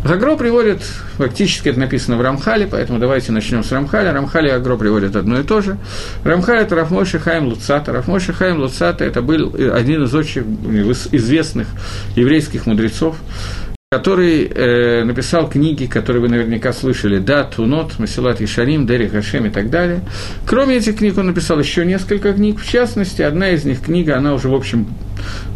[0.04, 0.82] Гагро приводит,
[1.18, 4.14] фактически это написано в Рамхале, поэтому давайте начнем с Рамхаля.
[4.14, 5.78] Рамхали и Гагро приводят одно и то же.
[6.24, 7.92] Рамхаль– это Рафмойши Хаим Луцата.
[7.92, 10.44] Рафмойши Хаим Луцата– это был один из очень
[11.12, 11.68] известных
[12.16, 13.18] еврейских мудрецов,
[13.92, 19.50] который э, написал книги, которые вы наверняка слышали, «Да, Тунот», «Масилат Ишарим», «Дери Хашем» и
[19.52, 20.02] так далее.
[20.48, 24.34] Кроме этих книг он написал еще несколько книг, в частности, одна из них книга, она
[24.34, 24.88] уже, в общем,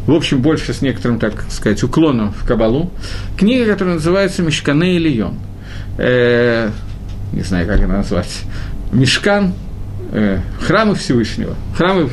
[0.06, 2.92] в общем, больше с некоторым, так сказать, уклоном в Кабалу.
[3.36, 5.40] Книга, которая называется «Мешкане и Лион».
[5.98, 6.70] Э,
[7.34, 8.44] не знаю, как она назвать.
[8.92, 9.54] Мешкан,
[10.12, 11.56] э, храмы Всевышнего.
[11.76, 12.10] Храмы,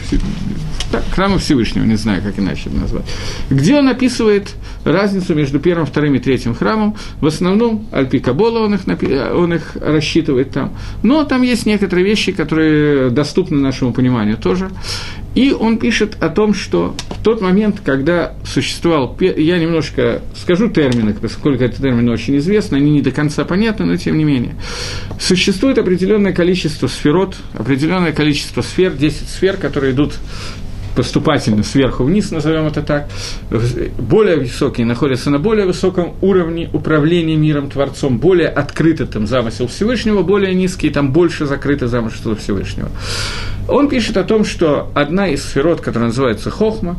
[1.14, 3.04] храмы Всевышнего, не знаю, как иначе это назвать.
[3.50, 4.54] Где он описывает
[4.92, 6.96] разницу между первым, вторым и третьим храмом.
[7.20, 8.80] В основном Альпи Кабола он их,
[9.34, 10.72] он их рассчитывает там.
[11.02, 14.70] Но там есть некоторые вещи, которые доступны нашему пониманию тоже.
[15.34, 21.14] И он пишет о том, что в тот момент, когда существовал, я немножко скажу термины,
[21.14, 24.54] поскольку эти термины очень известны, они не до конца понятны, но тем не менее.
[25.20, 30.14] Существует определенное количество сферот, определенное количество сфер, 10 сфер, которые идут
[30.96, 33.08] поступательно сверху вниз, назовем это так,
[33.98, 40.22] более высокие находятся на более высоком уровне управления миром, Творцом, более открыто там замысел Всевышнего,
[40.22, 42.88] более низкий, там больше закрыто замысел Всевышнего.
[43.68, 46.96] Он пишет о том, что одна из сферот, которая называется Хохма,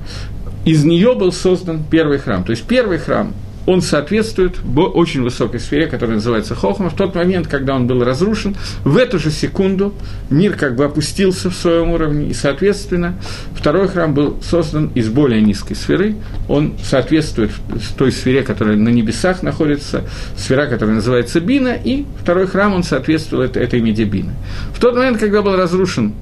[0.63, 2.43] из нее был создан первый храм.
[2.43, 3.33] То есть первый храм
[3.67, 6.89] он соответствует очень высокой сфере, которая называется Хохма.
[6.89, 9.93] В тот момент, когда он был разрушен, в эту же секунду
[10.29, 13.15] мир как бы опустился в своем уровне, и, соответственно,
[13.53, 16.15] второй храм был создан из более низкой сферы.
[16.47, 17.51] Он соответствует
[17.97, 20.03] той сфере, которая на небесах находится,
[20.37, 24.31] сфера, которая называется Бина, и второй храм, он соответствует этой меде Бины.
[24.73, 26.13] В тот момент, когда был разрушен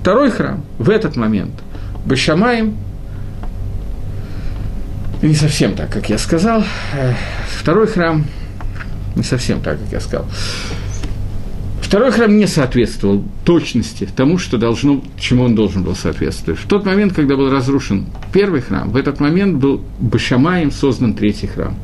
[0.00, 1.54] второй храм, в этот момент
[2.06, 2.76] Башамаем
[5.28, 6.64] не совсем так, как я сказал.
[6.94, 7.14] Э,
[7.58, 8.24] второй храм
[9.16, 10.26] не совсем так, как я сказал.
[11.80, 16.58] Второй храм не соответствовал точности тому, что должно, чему он должен был соответствовать.
[16.58, 21.46] В тот момент, когда был разрушен первый храм, в этот момент был Башамаем создан третий
[21.46, 21.76] храм.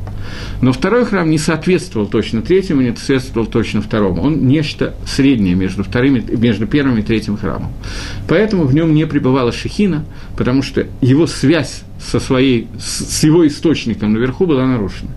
[0.61, 4.21] Но второй храм не соответствовал точно третьему, не соответствовал точно второму.
[4.21, 7.71] Он нечто среднее между, вторым, между первым и третьим храмом.
[8.27, 10.03] Поэтому в нем не пребывала Шехина,
[10.35, 15.11] потому что его связь со своей, с его источником наверху была нарушена.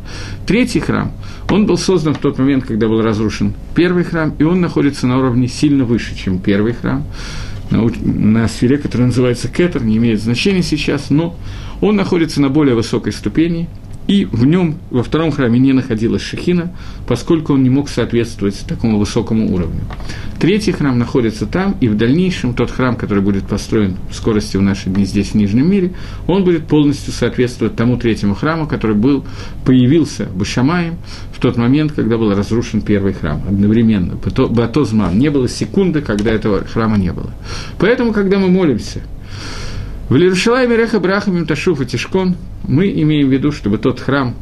[0.46, 1.12] Третий храм,
[1.50, 5.18] он был создан в тот момент, когда был разрушен первый храм, и он находится на
[5.18, 7.04] уровне сильно выше, чем первый храм,
[7.70, 11.36] на, на сфере, которая называется Кетер, не имеет значения сейчас, но
[11.80, 13.68] он находится на более высокой ступени–
[14.06, 16.72] и в нем, во втором храме, не находилась шехина,
[17.06, 19.80] поскольку он не мог соответствовать такому высокому уровню.
[20.38, 24.62] Третий храм находится там, и в дальнейшем тот храм, который будет построен в скорости в
[24.62, 25.92] наши дни здесь, в Нижнем мире,
[26.26, 29.24] он будет полностью соответствовать тому третьему храму, который был,
[29.64, 30.96] появился Башамаем
[31.32, 34.18] в тот момент, когда был разрушен первый храм, одновременно.
[34.50, 35.18] Батозман.
[35.18, 37.30] Не было секунды, когда этого храма не было.
[37.78, 39.00] Поэтому, когда мы молимся,
[40.08, 42.36] в Лирушалайме Реха Брахамим Ташуф и Тишкон
[42.66, 44.34] мы имеем в виду, чтобы тот храм,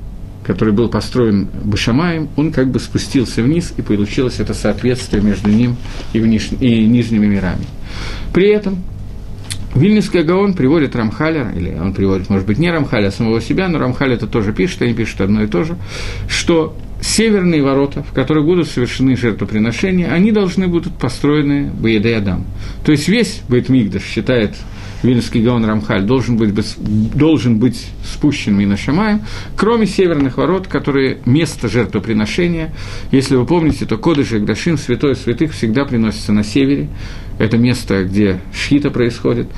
[0.44, 5.76] который был построен Башамаем, он как бы спустился вниз, и получилось это соответствие между ним
[6.12, 6.50] и, вниш...
[6.60, 7.64] и нижними мирами.
[8.32, 8.82] При этом
[9.74, 13.78] Вильнюсский Гаон приводит Рамхаля, или он приводит, может быть, не Рамхаля, а самого себя, но
[13.78, 15.76] Рамхаль это тоже пишет, они пишут одно и то же,
[16.28, 22.44] что северные ворота, в которых будут совершены жертвоприношения, они должны будут построены Баедеядам.
[22.84, 24.56] То есть весь Бейтмигдаш считает
[25.02, 29.22] Вильнский Гаон Рамхаль, должен быть, должен быть спущен Минашамаем,
[29.56, 32.72] кроме северных ворот, которые место жертвоприношения.
[33.10, 36.88] Если вы помните, то Кодыш Гдашин, Святой Святых, всегда приносится на севере.
[37.38, 39.48] Это место, где шхита происходит.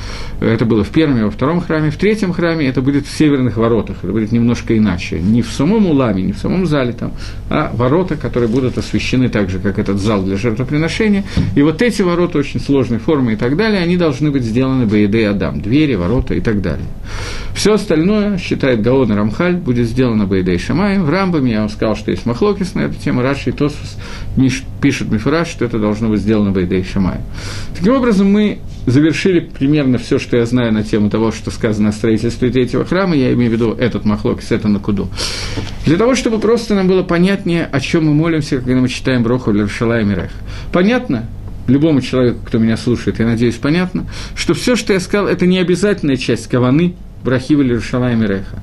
[0.40, 1.90] Это было в первом и во втором храме.
[1.90, 5.20] В третьем храме это будет в северных воротах, это будет немножко иначе.
[5.20, 7.12] Не в самом уламе, не в самом зале там,
[7.50, 11.24] а ворота, которые будут освещены так же, как этот зал для жертвоприношения.
[11.54, 15.24] И вот эти ворота очень сложной формы и так далее, они должны быть сделаны Баеды
[15.24, 16.86] Адам, двери, ворота и так далее.
[17.54, 21.04] Все остальное, считает Гаон и Рамхаль, будет сделано Баедей Шамаем.
[21.04, 23.22] В Рамбаме я вам сказал, что есть Махлокис на эту тему.
[23.22, 23.96] Раши и Тосфос
[24.80, 27.22] пишет Мифраж, что это должно быть сделано Баедей Шамаем.
[27.76, 31.92] Таким образом, мы завершили примерно все, что я знаю на тему того, что сказано о
[31.92, 35.08] строительстве третьего храма, я имею в виду этот Махлокис, это на Куду.
[35.86, 39.52] Для того, чтобы просто нам было понятнее, о чем мы молимся, когда мы читаем Броху
[39.52, 40.30] Лершала и Мирех.
[40.72, 41.28] Понятно?
[41.66, 45.58] любому человеку, кто меня слушает, я надеюсь, понятно, что все, что я сказал, это не
[45.58, 48.62] обязательная часть каваны, брахива или Рушалайм и Реха.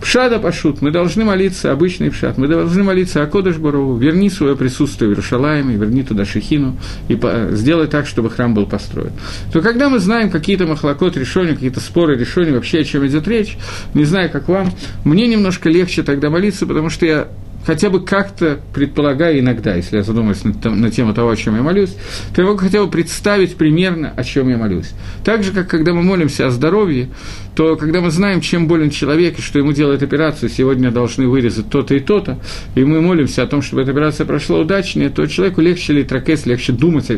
[0.00, 5.08] Пшада пашут, мы должны молиться, обычный пшат, мы должны молиться о Кодыш верни свое присутствие
[5.08, 6.76] в Иерушалайме, верни туда Шехину
[7.08, 9.12] и по, сделай так, чтобы храм был построен.
[9.52, 13.58] То когда мы знаем какие-то махлокот решения, какие-то споры решения, вообще о чем идет речь,
[13.94, 14.70] не знаю, как вам,
[15.04, 17.28] мне немножко легче тогда молиться, потому что я
[17.68, 21.60] хотя бы как-то предполагаю иногда, если я задумаюсь на, на тему того, о чем я
[21.60, 21.94] молюсь,
[22.34, 24.92] то я могу хотя бы представить примерно, о чем я молюсь.
[25.22, 27.10] Так же, как когда мы молимся о здоровье,
[27.54, 31.68] то когда мы знаем, чем болен человек, и что ему делают операцию, сегодня должны вырезать
[31.68, 32.38] то-то и то-то,
[32.74, 36.72] и мы молимся о том, чтобы эта операция прошла удачнее, то человеку легче литракес, легче
[36.72, 37.10] думать,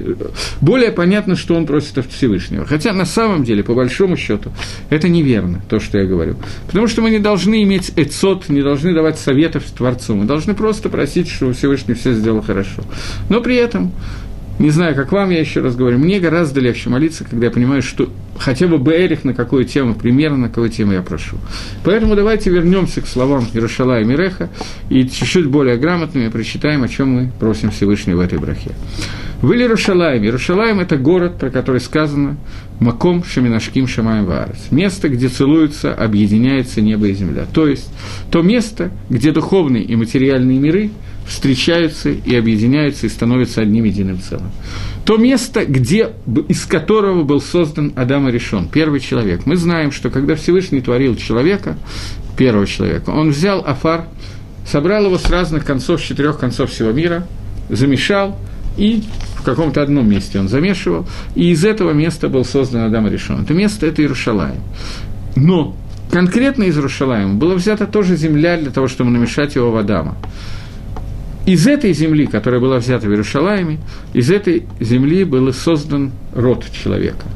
[0.63, 2.65] более понятно, что он просит от Всевышнего.
[2.65, 4.51] Хотя на самом деле, по большому счету,
[4.89, 6.37] это неверно, то, что я говорю.
[6.67, 10.89] Потому что мы не должны иметь эцот, не должны давать советов Творцу, мы должны просто
[10.89, 12.83] просить, чтобы Всевышний все сделал хорошо.
[13.29, 13.93] Но при этом
[14.61, 17.81] не знаю, как вам, я еще раз говорю, мне гораздо легче молиться, когда я понимаю,
[17.81, 21.39] что хотя бы Бэрих на какую тему, примерно на какую тему я прошу.
[21.83, 24.51] Поэтому давайте вернемся к словам Иерушала и Миреха
[24.91, 28.73] и чуть-чуть более грамотными прочитаем, о чем мы просим Всевышнего в этой брахе.
[29.43, 30.23] Вы Иерушалаем.
[30.23, 32.37] Иерушалаем– это город, про который сказано
[32.79, 34.71] «Маком шаминашким шамаем ваарец».
[34.71, 37.47] Место, где целуются, объединяется небо и земля.
[37.53, 37.91] То есть,
[38.31, 40.91] то место, где духовные и материальные миры–
[41.31, 44.51] встречаются и объединяются и становятся одним единым целым.
[45.05, 46.11] То место, где,
[46.49, 49.47] из которого был создан Адам и решен, первый человек.
[49.47, 51.77] Мы знаем, что когда Всевышний творил человека,
[52.37, 54.07] первого человека, он взял Афар,
[54.67, 57.27] собрал его с разных концов, с четырех концов всего мира,
[57.69, 58.37] замешал
[58.77, 59.03] и
[59.37, 63.43] в каком-то одном месте он замешивал, и из этого места был создан Адам и решен.
[63.43, 64.61] Это место– это Иерушалаем.
[65.37, 65.77] Но
[66.11, 70.17] конкретно из Иерушалаема была взята тоже земля для того, чтобы намешать его в Адама
[71.47, 73.79] из этой земли, которая была взята в Иерушалайме,
[74.13, 77.27] из этой земли был создан род человека.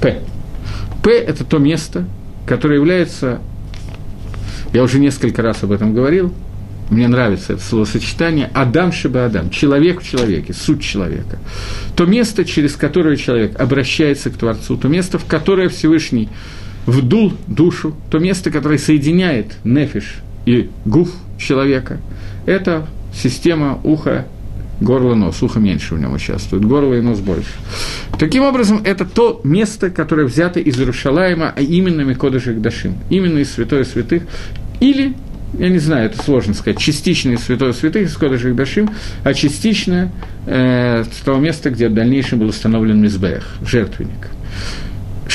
[0.00, 0.20] П.
[1.02, 2.06] П– это то место,
[2.46, 3.40] которое является,
[4.72, 6.32] я уже несколько раз об этом говорил,
[6.92, 11.38] мне нравится это словосочетание «Адам шиба Адам», человек в человеке, суть человека.
[11.96, 16.28] То место, через которое человек обращается к Творцу, то место, в которое Всевышний
[16.86, 20.16] вдул душу, то место, которое соединяет нефиш
[20.46, 21.98] и гуф человека.
[22.46, 24.26] Это система уха,
[24.80, 25.42] горло, нос.
[25.42, 27.52] Ухо меньше в нем участвует, горло и нос больше.
[28.18, 33.52] Таким образом, это то место, которое взято из Иерушалаема, а именно Микодышек Дашим, именно из
[33.52, 34.24] Святой Святых,
[34.80, 35.14] или
[35.58, 38.90] я не знаю, это сложно сказать, частично из Святого Святых, из Кодыша Дашим,
[39.22, 40.10] а частично
[40.46, 44.28] э, с того места, где в дальнейшем был установлен Мизбех, жертвенник.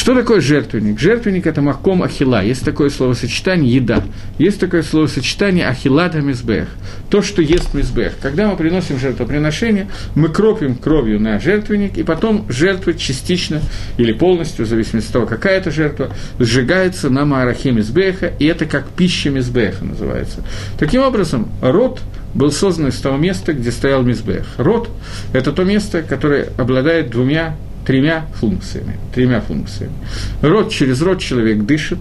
[0.07, 1.01] Что такое жертвенник?
[1.01, 2.41] Жертвенник– это маком ахила.
[2.41, 4.01] Есть такое словосочетание «еда».
[4.37, 6.69] Есть такое словосочетание ахилата мизбех.
[7.09, 8.13] То, что ест мизбех.
[8.21, 13.59] Когда мы приносим жертвоприношение, мы кропим кровью на жертвенник, и потом жертва частично
[13.97, 18.65] или полностью, в зависимости от того, какая это жертва, сжигается на маарахе мизбеха, и это
[18.65, 20.41] как пища мизбеха называется.
[20.79, 21.99] Таким образом, род
[22.33, 24.45] был создан из того места, где стоял мизбех.
[24.55, 24.89] Род–
[25.33, 27.57] это то место, которое обладает двумя
[27.87, 28.97] тремя функциями.
[29.15, 29.93] Тремя функциями.
[30.41, 31.99] Рот через рот человек дышит,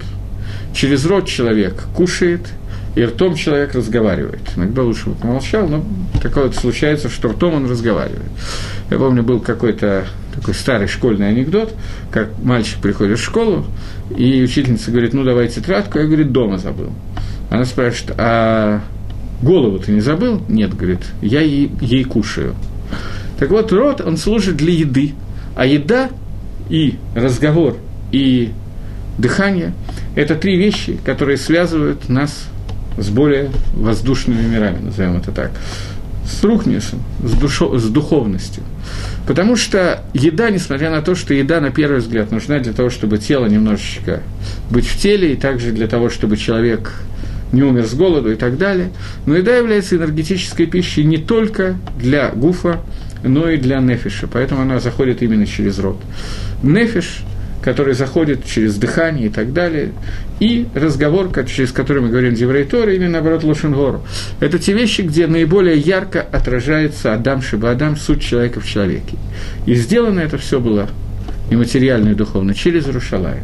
[0.74, 2.40] через рот человек кушает,
[2.96, 4.40] и ртом человек разговаривает.
[4.56, 5.84] Иногда лучше бы помолчал, но
[6.20, 8.30] такое вот случается, что ртом он разговаривает.
[8.90, 11.72] Я помню, был какой-то такой старый школьный анекдот,
[12.10, 13.64] как мальчик приходит в школу,
[14.16, 16.90] и учительница говорит, ну, давай тетрадку, я, говорит, дома забыл.
[17.48, 18.80] Она спрашивает, а
[19.40, 20.42] голову ты не забыл?
[20.48, 22.56] Нет, говорит, я ей, ей кушаю.
[23.38, 25.14] Так вот, рот, он служит для еды,
[25.56, 26.10] а еда
[26.68, 27.76] и разговор,
[28.12, 28.52] и
[29.18, 29.72] дыхание–
[30.14, 32.44] это три вещи, которые связывают нас
[32.98, 35.50] с более воздушными мирами, назовем это так,
[36.30, 38.62] с рухнесом, с, душо, с духовностью.
[39.26, 43.18] Потому что еда, несмотря на то, что еда, на первый взгляд, нужна для того, чтобы
[43.18, 44.22] тело немножечко
[44.70, 46.92] быть в теле, и также для того, чтобы человек
[47.52, 48.90] не умер с голоду и так далее,
[49.24, 52.80] но еда является энергетической пищей не только для гуфа,
[53.22, 56.00] но и для нефиша, поэтому она заходит именно через рот.
[56.62, 57.22] Нефиш
[57.66, 59.90] который заходит через дыхание и так далее,
[60.38, 64.04] и разговор, через который мы говорим דברי תורה, или наоборот לשון הרע.
[64.38, 69.16] Это те вещи, где наиболее ярко отражается אדם שבאדם, суть человека в человеке.
[69.66, 70.88] И сделано это все было
[71.50, 73.40] и материально, и духовно, через ירושלים.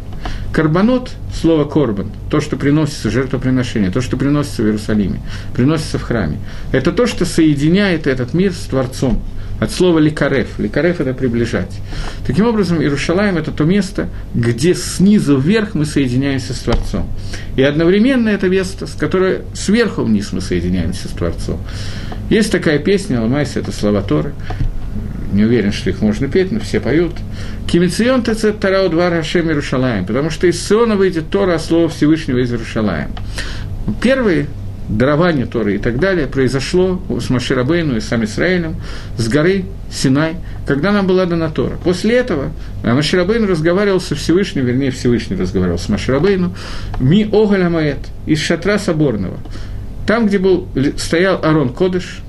[0.52, 5.20] קורבנות, слово קורבן, то, что приносится, жертвоприношение, то, что приносится в Иерусалиме,
[5.52, 6.38] приносится в храме,
[6.70, 9.20] это то, что соединяет этот мир с Творцом–
[9.62, 10.58] от слова לקרב.
[10.58, 11.70] Ликарев– это приближать.
[12.26, 17.08] Таким образом, Иерушалаем– это то место, где снизу вверх мы соединяемся с Творцом.
[17.56, 21.60] И одновременно это место, с которое сверху вниз мы соединяемся с Творцом.
[22.28, 24.32] Есть такая песня, Ламайса– это слова Торы,
[25.32, 27.12] не уверен, что их можно петь, но все поют.
[27.66, 32.38] Кимицион тецет тарау два Рашем Иерушалаем, потому что из Сиона выйдет Тора, а слово Всевышнего
[32.38, 33.10] из Иерушалаем.
[34.02, 34.46] Первые
[34.88, 38.76] дарование Торы и так далее произошло с Маширабейну и сам Израилем
[39.16, 41.78] с горы Синай, когда нам была дана Тора.
[41.82, 42.52] После этого
[42.82, 46.54] Маширабейну разговаривал со Всевышним, вернее, Всевышний разговаривал с Маширабейну,
[47.00, 49.38] ми оголя маэт, из шатра соборного.
[50.06, 52.22] Там, где был, стоял Арон Кодыш,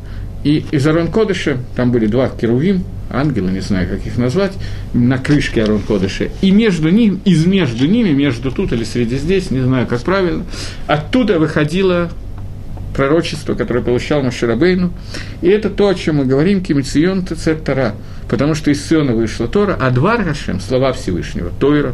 [0.43, 4.53] и из Арон Кодыша, там были два керувим, ангелы, не знаю, как их назвать,
[4.93, 9.51] на крышке Арон Кодыша, и между ним, из между ними, между тут или среди здесь,
[9.51, 10.43] не знаю, как правильно,
[10.87, 12.11] оттуда выходила
[12.93, 14.93] пророчество, которое получал Маширабейну.
[15.41, 17.95] И это то, о чем мы говорим, Кимицион Тара,
[18.29, 21.93] потому что из Сиона вышла Тора, а два Рашем, слова Всевышнего, Тойра,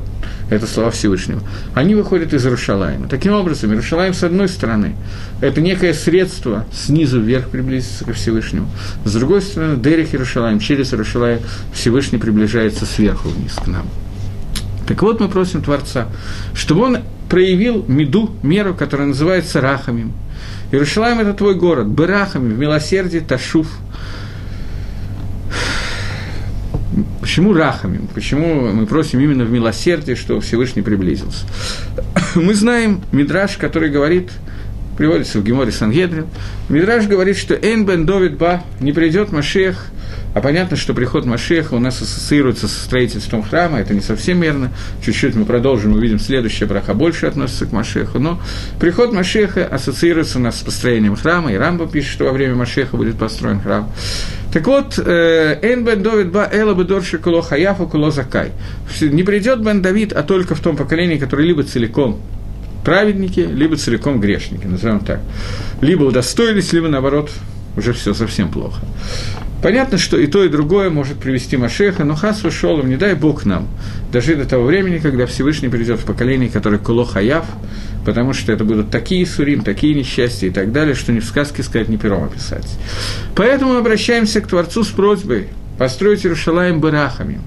[0.49, 1.41] это слова Всевышнего,
[1.73, 3.07] они выходят из Рушалаема.
[3.07, 4.95] Таким образом, Иерушалаем, с одной стороны,
[5.41, 8.67] это некое средство снизу вверх приблизиться ко Всевышнему,
[9.05, 11.39] с другой стороны, Дерих Иерушалаем, через Иерушалаем
[11.73, 13.87] Всевышний приближается сверху вниз к нам.
[14.87, 16.07] Так вот, мы просим Творца,
[16.55, 16.97] чтобы он
[17.29, 20.13] проявил меду, меру, которая называется рахамим,
[20.71, 23.67] Иерушалаем– это твой город, Берахами, в милосердии, Ташуф.
[27.21, 28.07] Почему рахами?
[28.13, 31.45] Почему мы просим именно в милосердии, что Всевышний приблизился?
[32.35, 34.31] Мы знаем Мидраш, который говорит,
[34.99, 36.27] приводится в Геморе Сангедрин,
[36.69, 39.87] Мидраш говорит, что Эйн бен Довид ба, не придет Машех–
[40.33, 44.71] а понятно, что приход Машеха у нас ассоциируется со строительством храма, это не совсем верно.
[45.03, 48.19] Чуть-чуть мы продолжим, увидим следующая браха больше относится к Машеху.
[48.19, 48.39] Но
[48.79, 52.95] приход Машеха ассоциируется у нас с построением храма, и Рамба пишет, что во время Машеха
[52.95, 53.91] будет построен храм.
[54.53, 58.51] Так вот, Эйн бен Давид ба эла бедорши куло хаяфу закай.
[59.01, 62.21] Не придет бен Давид, а только в том поколении, которое либо целиком
[62.83, 65.19] праведники, либо целиком грешники, назовем так.
[65.81, 67.31] Либо удостоились, либо, наоборот,
[67.77, 68.81] уже все совсем плохо.
[69.61, 73.45] Понятно, что и то, и другое может привести Машеха, но Хас ушел, не дай Бог
[73.45, 73.67] нам,
[74.11, 77.45] даже до того времени, когда Всевышний придет в поколение, которое Куло Хаяв,
[78.05, 81.61] потому что это будут такие сурим, такие несчастья и так далее, что ни в сказке
[81.61, 82.67] сказать, ни пером описать.
[83.35, 87.41] Поэтому обращаемся к Творцу с просьбой построить Иерушалаем Барахами.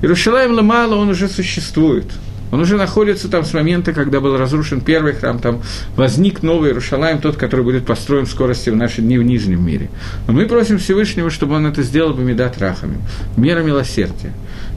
[0.00, 2.06] Иерушалаем Ламала, он уже существует–
[2.50, 5.62] он уже находится там с момента, когда был разрушен первый храм, там
[5.96, 9.90] возник новый Иерушалаем, тот, который будет построен в скорости в наши дни в Нижнем мире.
[10.26, 12.98] Но мы просим Всевышнего, чтобы он это сделал бы медат рахами,
[13.36, 14.32] мера милосердия.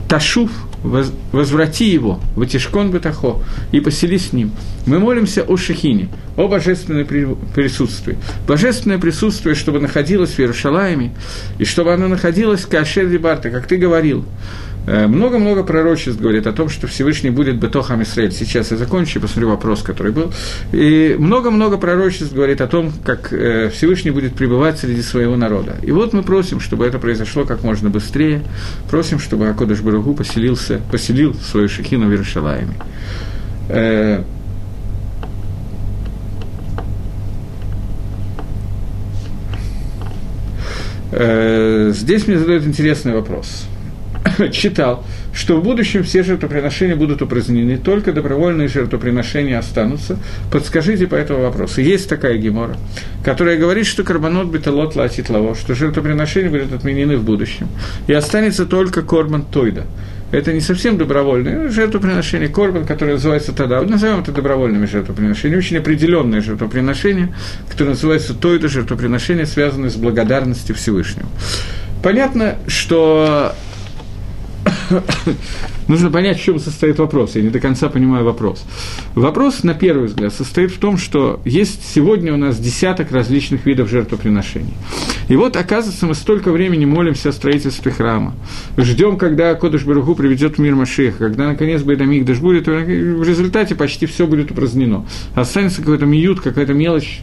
[0.08, 0.50] Ташуф,
[1.32, 4.52] возврати его, в Атишкон Бетахо, и посели с ним.
[4.84, 7.06] Мы молимся о Шехине, о божественном
[7.54, 8.18] присутствии.
[8.46, 11.14] Божественное присутствие, чтобы находилось в Иерушалаеме,
[11.58, 14.26] и чтобы оно находилось в Кашер Барта, как ты говорил.
[14.84, 18.32] Э, много-много пророчеств говорит о том, что Всевышний будет Бетохам Исраэль.
[18.32, 20.32] Сейчас я закончу, посмотрю вопрос, который был.
[20.72, 25.76] И много-много пророчеств говорит о том, как э, Всевышний будет пребывать среди своего народа.
[25.82, 28.42] И вот мы просим, чтобы это произошло как можно быстрее.
[28.90, 32.74] Просим, чтобы Акодыш Баругу поселился, поселил свою шехину в Иерушалаеме.
[33.68, 34.24] Э,
[41.94, 43.66] здесь мне задают интересный вопрос–
[44.52, 45.04] читал,
[45.34, 50.18] что в будущем все жертвоприношения будут упразднены, только добровольные жертвоприношения останутся.
[50.50, 51.80] Подскажите по этому вопросу.
[51.80, 52.76] Есть такая гемора,
[53.24, 57.68] которая говорит, что карбонот беталот латит лаво, что жертвоприношения будут отменены в будущем,
[58.06, 59.84] и останется только корман тойда.
[60.32, 66.40] Это не совсем добровольное жертвоприношение, корбан, которое называется тогда, назовем это добровольными жертвоприношениями, очень определенное
[66.40, 67.34] жертвоприношение,
[67.68, 71.28] которое называется тойда жертвоприношение, связанное с благодарностью Всевышнему.
[72.02, 73.54] Понятно, что
[75.88, 77.34] нужно понять, в чем состоит вопрос.
[77.34, 78.64] Я не до конца понимаю вопрос.
[79.14, 83.90] Вопрос, на первый взгляд, состоит в том, что есть сегодня у нас десяток различных видов
[83.90, 84.74] жертвоприношений.
[85.28, 88.34] И вот, оказывается, мы столько времени молимся о строительстве храма.
[88.76, 93.74] Ждем, когда Кодыш Баруху приведет в мир Машеха, когда, наконец, Байдамик Даш будет, в результате
[93.74, 95.06] почти все будет упразднено.
[95.34, 97.22] Останется какой-то миют, какая-то мелочь,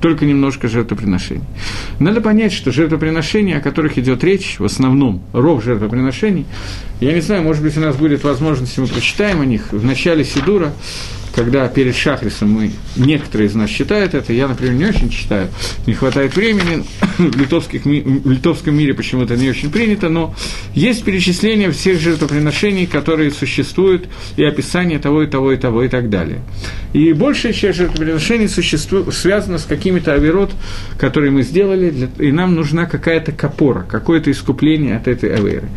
[0.00, 1.44] только немножко жертвоприношений.
[1.98, 6.46] Надо понять, что жертвоприношения, о которых идет речь, в основном ров жертвоприношений,
[7.00, 10.24] я не знаю, может быть, у нас будет возможность, мы прочитаем о них в начале
[10.24, 10.72] Сидура,
[11.34, 15.48] когда перед Шахрисом мы, некоторые из нас читают это, я, например, не очень читаю,
[15.86, 16.84] не хватает времени,
[17.18, 20.34] в, литовских, в литовском мире почему-то не очень принято, но
[20.74, 26.10] есть перечисление всех жертвоприношений, которые существуют, и описание того, и того, и того, и так
[26.10, 26.40] далее.
[26.92, 30.52] И большая часть жертвоприношений связана с какими-то авирот,
[30.98, 35.68] которые мы сделали, для, и нам нужна какая-то копора, какое-то искупление от этой аверы.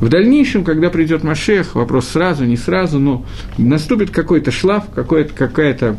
[0.00, 3.26] В дальнейшем, когда придет Машех, вопрос сразу, не сразу, но
[3.58, 5.96] наступит какой-то шлаф, какая-то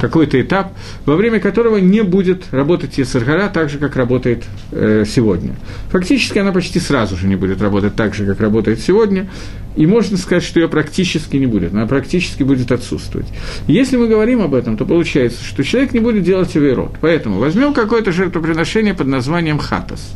[0.00, 0.72] какой-то этап,
[1.04, 5.54] во время которого не будет работать Ецергара так же, как работает э, сегодня.
[5.90, 9.28] Фактически она почти сразу же не будет работать так же, как работает сегодня,
[9.76, 13.28] и можно сказать, что ее практически не будет, она практически будет отсутствовать.
[13.66, 16.96] Если мы говорим об этом, то получается, что человек не будет делать авейрот.
[17.00, 20.12] Поэтому возьмем какое-то жертвоприношение под названием хатас.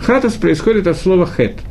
[0.00, 1.56] Хатас происходит от слова хет–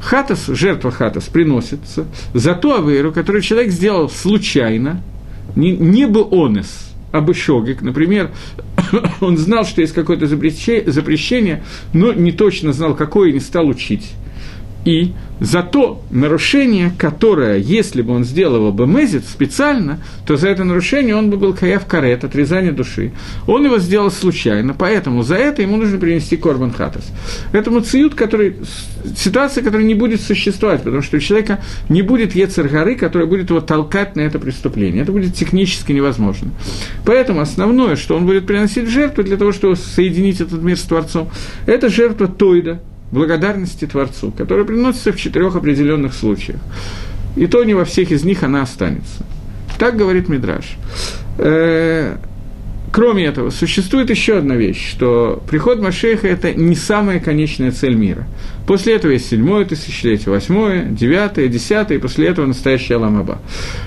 [0.00, 5.02] Хатас, жертва хатас приносится за ту авейру, которую человек сделал случайно,
[5.56, 7.82] не, не бы онес, а бы шогик.
[7.82, 8.30] Например,
[9.20, 14.12] он знал, что есть какое-то запрещение, но не точно знал, какое, и не стал учить.
[14.88, 20.64] И за то нарушение, которое, если бы он сделал бы мезит специально, то за это
[20.64, 23.12] нарушение он бы был каяв карет, отрезание души.
[23.46, 27.04] Он его сделал случайно, поэтому за это ему нужно принести корбан хатас.
[27.52, 28.56] Этому циют, который,
[29.14, 33.50] ситуация, которая не будет существовать, потому что у человека не будет ецер горы, которая будет
[33.50, 35.02] его толкать на это преступление.
[35.02, 36.50] Это будет технически невозможно.
[37.04, 41.28] Поэтому основное, что он будет приносить жертву для того, чтобы соединить этот мир с Творцом,
[41.66, 42.80] это жертва Тойда,
[43.10, 46.60] благодарности Творцу, которая приносится в четырех определенных случаях.
[47.36, 49.24] И то не во всех из них она останется.
[49.78, 50.76] Так говорит Мидраш.
[51.38, 52.16] Э,
[52.90, 58.26] кроме этого, существует еще одна вещь, что приход Машеха– это не самая конечная цель мира.
[58.66, 63.38] После этого есть седьмое тысячелетие, восьмое, девятое, десятое, и после этого настоящая Ламаба.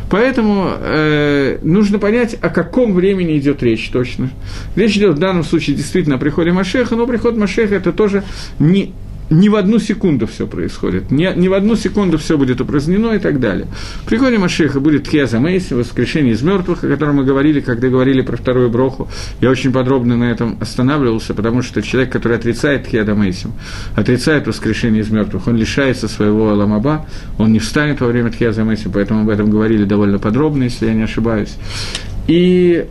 [0.09, 4.29] Поэтому э, нужно понять, о каком времени идет речь точно.
[4.77, 8.23] Речь идет в данном случае действительно о приходе Машеха, но приход Машеха– это тоже
[8.59, 8.93] не
[9.31, 13.19] не в одну секунду все происходит, не, не в одну секунду все будет упразднено и
[13.19, 13.67] так далее.
[14.05, 18.21] При приходе Машеха будет Тхеза Мейси, воскрешение из мертвых, о котором мы говорили, когда говорили
[18.21, 19.09] про вторую броху.
[19.39, 23.53] Я очень подробно на этом останавливался, потому что человек, который отрицает Тхеда Мейсим,
[23.95, 27.05] отрицает воскрешение из мертвых, он лишается своего Аламаба,
[27.37, 30.93] он не встанет во время Тхеза Мейсим, поэтому об этом говорили довольно подробно, если я
[30.93, 31.55] не ошибаюсь.
[32.27, 32.85] И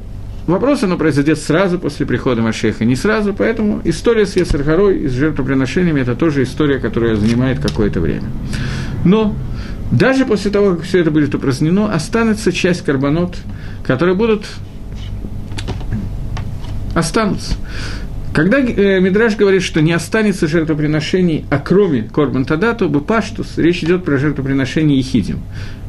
[0.51, 5.12] Вопрос, оно произойдет сразу после прихода Машеха, не сразу, поэтому история с Ецархарой и с
[5.12, 8.28] жертвоприношениями– это тоже история, которая занимает какое-то время.
[9.05, 9.36] Но
[9.92, 13.36] даже после того, как все это будет упразднено, останется часть карбонот,
[13.84, 14.44] которые будут
[16.96, 17.55] останутся.
[18.34, 24.05] Когда э, Мидраш говорит, что не останется жертвоприношений, а кроме Корбан Тадату, Бапаштус, речь идет
[24.05, 25.42] про жертвоприношение Ехидим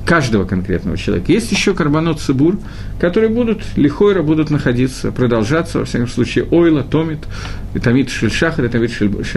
[0.06, 1.32] каждого конкретного человека.
[1.32, 2.58] Есть еще карбонот цибур,
[3.00, 7.20] которые будут, лихойра будут находиться, продолжаться, во всяком случае, ойла, томит,
[7.82, 8.92] томит шельшахар, томит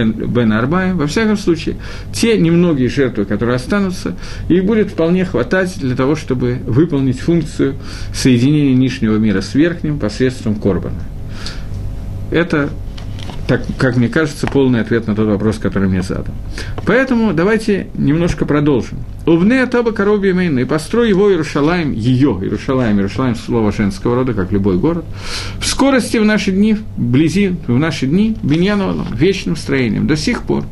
[0.07, 1.77] бен арбая, во всяком случае,
[2.13, 4.17] те немногие жертвы, которые останутся,
[4.49, 7.75] их будет вполне хватать для того, чтобы выполнить функцию
[8.13, 11.03] соединения нижнего мира с верхним посредством корбана.
[12.31, 12.71] Это
[13.47, 16.35] так, как мне кажется, полный ответ на тот вопрос, который мне задан.
[16.87, 18.99] Поэтому давайте немножко продолжим.
[19.27, 24.53] Увне Атаба Короби Мейна, и построй его Иерушалаем, ее, Иерушалаем, Иерушалаем слово женского рода, как
[24.53, 25.07] любой город,
[25.59, 30.07] в скорости в наши дни, вблизи, в наши дни, Беньяновым, вечным строением.
[30.07, 30.65] До сих пор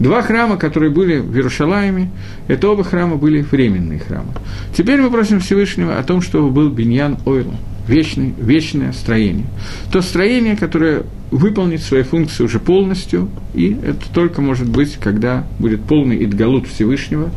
[0.00, 2.10] два храма, которые были в Иерушалаеме,
[2.46, 4.32] это оба храма были временные храмы.
[4.74, 7.54] Теперь мы просим Всевышнего о том, чтобы был Беньян Ойла,
[7.88, 9.46] вечный, вечное строение.
[9.90, 15.82] То строение, которое выполнит свои функции уже полностью, и это только может быть, когда будет
[15.82, 17.30] полный идгалут Всевышнего.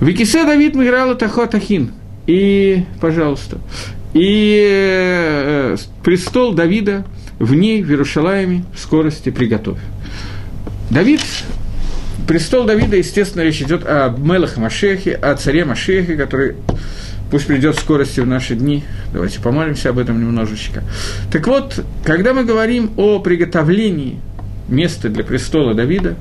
[0.00, 1.92] Викисе Давид Миграла Тахотахин.
[2.26, 3.58] И, пожалуйста,
[4.14, 7.04] и э, престол Давида
[7.38, 9.78] в ней, в Иерушалаеме, в скорости приготовь.
[10.90, 11.20] Давид,
[12.28, 16.56] престол Давида, естественно, речь идет о Мелах Машехе, о царе Машехе, который
[17.30, 18.84] пусть придет скорости в наши дни.
[19.12, 20.82] Давайте помолимся об этом немножечко.
[21.30, 24.20] Так вот, когда мы говорим о приготовлении
[24.68, 26.16] места для престола Давида,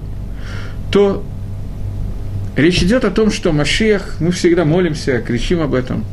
[0.91, 1.23] то
[2.55, 6.05] речь идет о том, что Машех, мы всегда молимся, кричим об этом,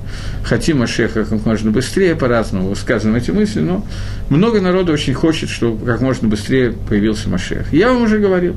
[0.44, 3.84] хотим Машеха как можно быстрее, по-разному высказываем эти мысли, но
[4.28, 7.72] много народу очень хочет, чтобы как можно быстрее появился Машех.
[7.72, 8.56] Я вам уже говорил,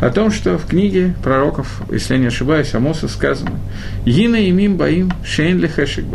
[0.00, 3.52] о том, что в книге пророков, если я не ошибаюсь, Амоса сказано
[4.06, 6.06] «Гина и мим баим шейн лехешек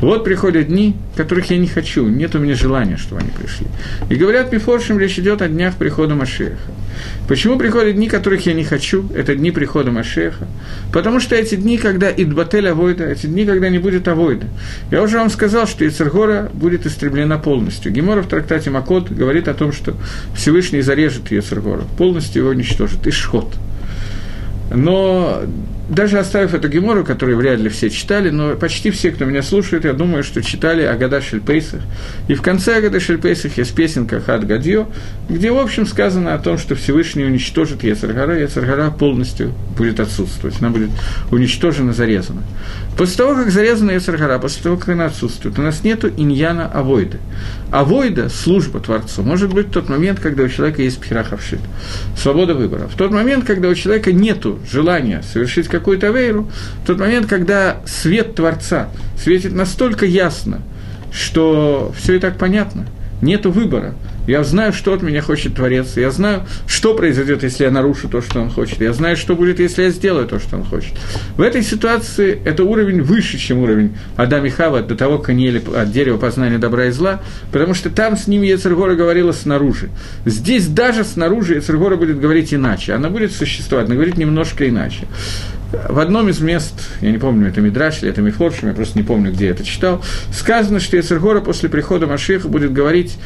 [0.00, 3.66] Вот приходят дни, которых я не хочу, нет у меня желания, чтобы они пришли.
[4.08, 6.56] И говорят Мифоршим, речь идет о днях прихода Машеха.
[7.28, 9.08] Почему приходят дни, которых я не хочу?
[9.14, 10.46] Это дни прихода Машеха.
[10.92, 14.46] Потому что эти дни, когда идбатель авойда, эти дни, когда не будет авойда.
[14.90, 17.92] Я уже вам сказал, что Ецергора будет истреблена полностью.
[17.92, 19.94] Гемора в трактате Макот говорит о том, что
[20.34, 23.06] Всевышний зарежет Ецергора, полностью его уничтожит.
[23.06, 23.54] Ишхот.
[24.74, 25.42] Но
[25.90, 29.84] даже оставив эту гемору, которую вряд ли все читали, но почти все, кто меня слушает,
[29.84, 31.80] я думаю, что читали Агада Шельпейсах.
[32.28, 34.86] И в конце Агада Шельпейсах есть песенка Хад Гадьё,
[35.28, 40.70] где, в общем, сказано о том, что Всевышний уничтожит Ецаргара, Ецаргара полностью будет отсутствовать, она
[40.70, 40.90] будет
[41.32, 42.42] уничтожена, зарезана.
[42.96, 47.18] После того, как зарезана Ецаргара, после того, как она отсутствует, у нас нет иньяна авойды.
[47.72, 51.60] Авойда, служба Творцу, может быть тот момент, когда у человека есть пхерахавшит,
[52.16, 52.88] свобода выбора.
[52.88, 56.48] В тот момент, когда у человека нет желания совершить какую-то авейру,
[56.82, 60.60] в тот момент, когда свет Творца светит настолько ясно,
[61.12, 62.86] что все и так понятно,
[63.20, 63.94] нет выбора.
[64.30, 68.22] Я знаю, что от меня хочет Творец, я знаю, что произойдет, если я нарушу то,
[68.22, 70.92] что он хочет, я знаю, что будет, если я сделаю то, что он хочет.
[71.36, 75.46] В этой ситуации это уровень выше, чем уровень Адама и Хава, до того, как они
[75.46, 77.20] ели от дерева познания добра и зла,
[77.50, 79.90] потому что там с ними Ецергора говорила снаружи.
[80.24, 85.08] Здесь даже снаружи Ецергора будет говорить иначе, она будет существовать, она говорит немножко иначе.
[85.88, 89.04] В одном из мест, я не помню, это Мидраш или это Мифоршим, я просто не
[89.04, 90.02] помню, где я это читал,
[90.32, 93.18] сказано, что Ецергора после прихода Машеха будет говорить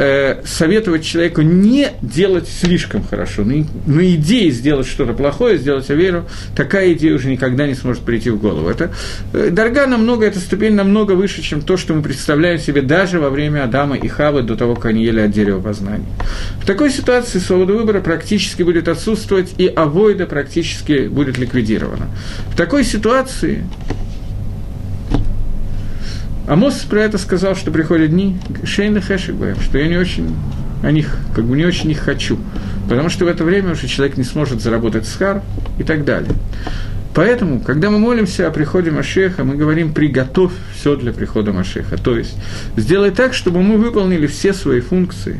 [0.00, 6.24] э, советовать человеку не делать слишком хорошо, на, на идее сделать что-то плохое, сделать аверу,
[6.56, 8.68] такая идея уже никогда не сможет прийти в голову.
[8.68, 8.92] Это
[9.34, 13.28] э, дорога намного, эта ступень намного выше, чем то, что мы представляем себе даже во
[13.28, 16.06] время Адама и Хавы до того, как они ели от дерева познания.
[16.62, 22.06] В такой ситуации свобода выбора практически будет отсутствовать, и авойда практически будет ликвидирована.
[22.54, 23.64] В такой ситуации
[26.50, 30.34] Амос про это сказал, что приходят дни Шейна Хэшигбаем, что я не очень
[30.82, 32.40] о них, как бы не очень их хочу,
[32.88, 35.42] потому что в это время уже человек не сможет заработать схар
[35.78, 36.32] и так далее.
[37.14, 41.96] Поэтому, когда мы молимся о приходе Машеха, мы говорим «приготовь все для прихода Машеха».
[41.96, 42.34] То есть,
[42.76, 45.36] сделай так, чтобы мы выполнили все свои функции,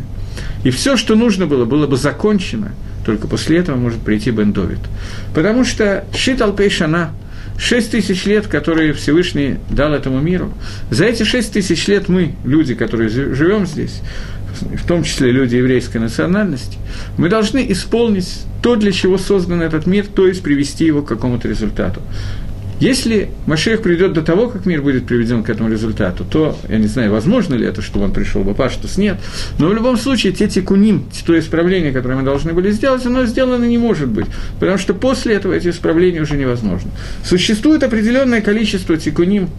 [0.62, 2.70] и все, что нужно было, было бы закончено,
[3.04, 4.78] только после этого может прийти Бен Довид.
[5.34, 7.10] Потому что Шитал Пейшана–
[7.60, 10.50] Шесть тысяч лет, которые Всевышний дал этому миру,
[10.90, 14.00] за эти шесть тысяч лет мы, люди, которые живем здесь,
[14.62, 16.78] в том числе люди еврейской национальности,
[17.18, 21.48] мы должны исполнить то, для чего создан этот мир, то есть привести его к какому-то
[21.48, 22.00] результату.
[22.80, 26.86] Если Машех придет до того, как мир будет приведен к этому результату, то, я не
[26.86, 29.18] знаю, возможно ли это, чтобы он пришел бы Паштус, нет.
[29.58, 33.66] Но в любом случае, те тикуним, то исправление, которое мы должны были сделать, оно сделано
[33.66, 34.26] не может быть,
[34.58, 36.90] потому что после этого эти исправления уже невозможны.
[37.22, 39.50] Существует определенное количество тикуним,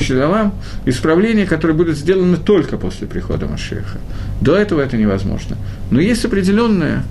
[0.00, 0.54] Шилалам,
[0.86, 3.98] исправления, которые будут сделаны только после прихода Машеха.
[4.40, 5.56] До этого это невозможно.
[5.90, 7.02] Но есть определенное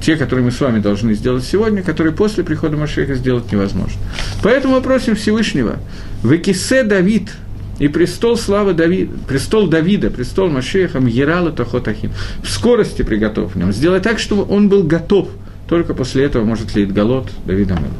[0.00, 4.00] те, которые мы с вами должны сделать сегодня, которые после прихода Машеха сделать невозможно.
[4.42, 5.76] Поэтому мы просим Всевышнего,
[6.22, 7.30] «Векисе Давид,
[7.78, 12.10] и престол славы Давида, престол Давида, престол Машеха, Мьерала Тахотахим,
[12.42, 15.28] в скорости приготовь в нем, сделай так, чтобы он был готов,
[15.68, 17.92] только после этого может ли Голод Давида Мела.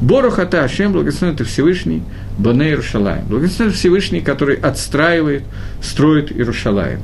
[0.00, 2.02] Борухата Ашем, благословен ты Всевышний,
[2.38, 3.26] Боней Иерушалаем.
[3.26, 5.42] Благословен Всевышний, который отстраивает,
[5.82, 7.00] строит Иерушалаем.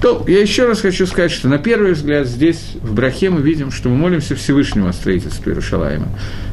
[0.00, 3.70] То я еще раз хочу сказать, что на первый взгляд здесь, в Брахе, мы видим,
[3.70, 6.08] что мы молимся Всевышнему о строительстве Иерушалаема.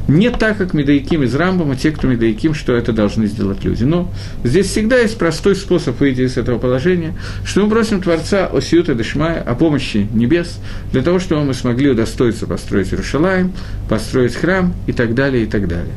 [0.06, 3.84] Не так, как Медаиким из Рамбама, те, кто Медаиким, что это должны сделать люди.
[3.84, 4.10] Но
[4.44, 8.94] здесь всегда есть простой способ выйти из этого положения, что мы просим Творца о Сиута
[8.94, 10.58] Дешмая, о помощи небес,
[10.92, 13.52] для того, чтобы мы смогли удостоиться построить Иерушалаем,
[13.88, 15.94] построить храм и так далее, и так далее.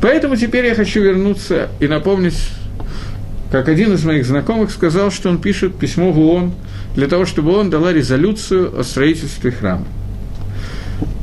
[0.00, 2.38] Поэтому теперь я хочу вернуться и напомнить,
[3.50, 6.54] как один из моих знакомых сказал, что он пишет письмо в ООН,
[6.94, 9.86] для того, чтобы он дала резолюцию о строительстве храма.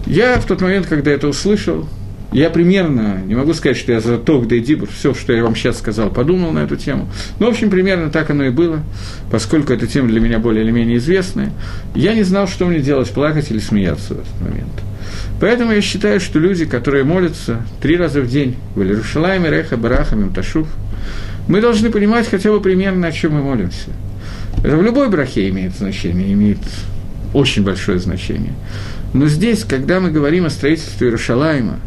[0.05, 1.87] Я в тот момент, когда это услышал,
[2.33, 5.55] я примерно, не могу сказать, что я за то, где Дибур, все, что я вам
[5.55, 7.09] сейчас сказал, подумал на эту тему.
[7.39, 8.81] Но, в общем, примерно так оно и было,
[9.29, 11.51] поскольку эта тема для меня более или менее известная.
[11.93, 14.71] Я не знал, что мне делать, плакать или смеяться в этот момент.
[15.41, 20.15] Поэтому я считаю, что люди, которые молятся три раза в день в Иерушалайме, Реха, Бараха,
[20.15, 20.67] Мимташуф,
[21.47, 23.89] мы должны понимать хотя бы примерно, о чем мы молимся–
[24.63, 26.59] это в любой брахе имеет значение, имеет
[27.33, 28.53] очень большое значение.
[29.13, 31.79] Но здесь, когда мы говорим о строительстве Иерушалайма,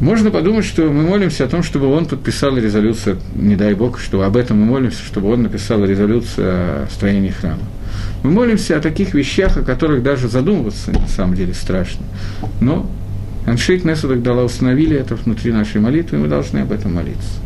[0.00, 4.22] можно подумать, что мы молимся о том, чтобы он подписал резолюцию, не дай бог, что
[4.22, 7.62] об этом мы молимся, чтобы он написал резолюцию о строении храма.
[8.24, 12.04] Мы молимся о таких вещах, о которых даже задумываться на самом деле страшно.
[12.60, 12.90] Но
[13.46, 17.38] Аншейк Несудах дала установили это внутри нашей молитвы, и мы должны об этом молиться.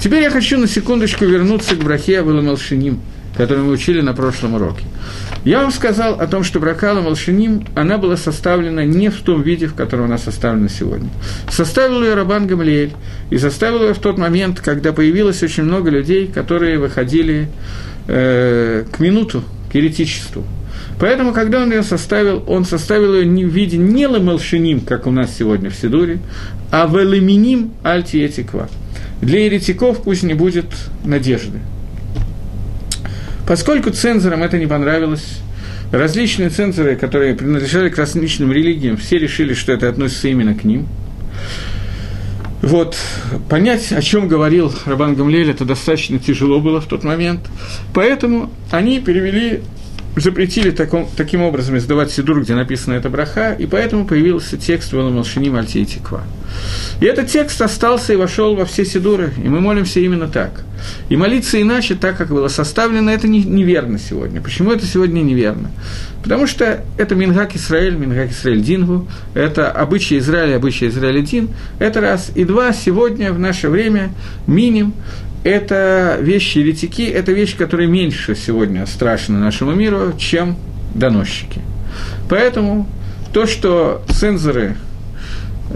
[0.00, 2.98] Теперь я хочу на секундочку вернуться к брахе Авеламалшиним,
[3.36, 4.84] который мы учили на прошлом уроке.
[5.44, 9.66] Я вам сказал о том, что Бракала Малшиним, она была составлена не в том виде,
[9.66, 11.08] в котором она составлена сегодня.
[11.50, 12.92] Составил ее Рабан Гамлиэль,
[13.30, 17.48] и составил ее в тот момент, когда появилось очень много людей, которые выходили
[18.06, 20.44] э, к минуту, к еретичеству.
[21.00, 25.10] Поэтому, когда он ее составил, он составил ее не в виде не ламалшиним, как у
[25.10, 26.20] нас сегодня в Сидуре,
[26.70, 28.68] а в элеминим альтиетиква.
[29.20, 30.66] Для еретиков пусть не будет
[31.04, 31.58] надежды.
[33.46, 35.40] Поскольку цензорам это не понравилось,
[35.92, 40.86] различные цензоры, которые принадлежали к различным религиям, все решили, что это относится именно к ним.
[42.62, 42.96] Вот,
[43.50, 47.40] понять, о чем говорил Рабан Гамлель, это достаточно тяжело было в тот момент.
[47.92, 49.60] Поэтому они перевели
[50.16, 55.50] запретили таком, таким образом издавать сидур, где написана эта браха, и поэтому появился текст «Валамалшини
[55.50, 56.22] Мальтей Тиква».
[57.00, 60.62] И этот текст остался и вошел во все сидуры, и мы молимся именно так.
[61.08, 64.40] И молиться иначе, так как было составлено, это не, неверно сегодня.
[64.40, 65.70] Почему это сегодня неверно?
[66.22, 71.48] Потому что это Мингак Исраэль, Мингак Исраэль Дингу, это обычай Израиля, обычай Израиля Дин,
[71.78, 72.30] это раз.
[72.34, 74.12] И два, сегодня, в наше время,
[74.46, 74.94] миним,
[75.44, 80.56] это вещи еретики, это вещь, которая меньше сегодня страшна нашему миру, чем
[80.94, 81.60] доносчики.
[82.28, 82.88] Поэтому
[83.32, 84.76] то, что цензоры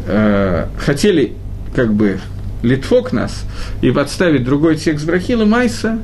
[0.06, 1.34] э, хотели
[1.74, 2.18] как бы
[2.62, 3.44] литфок нас
[3.82, 5.98] и подставить другой текст Брахила Майса,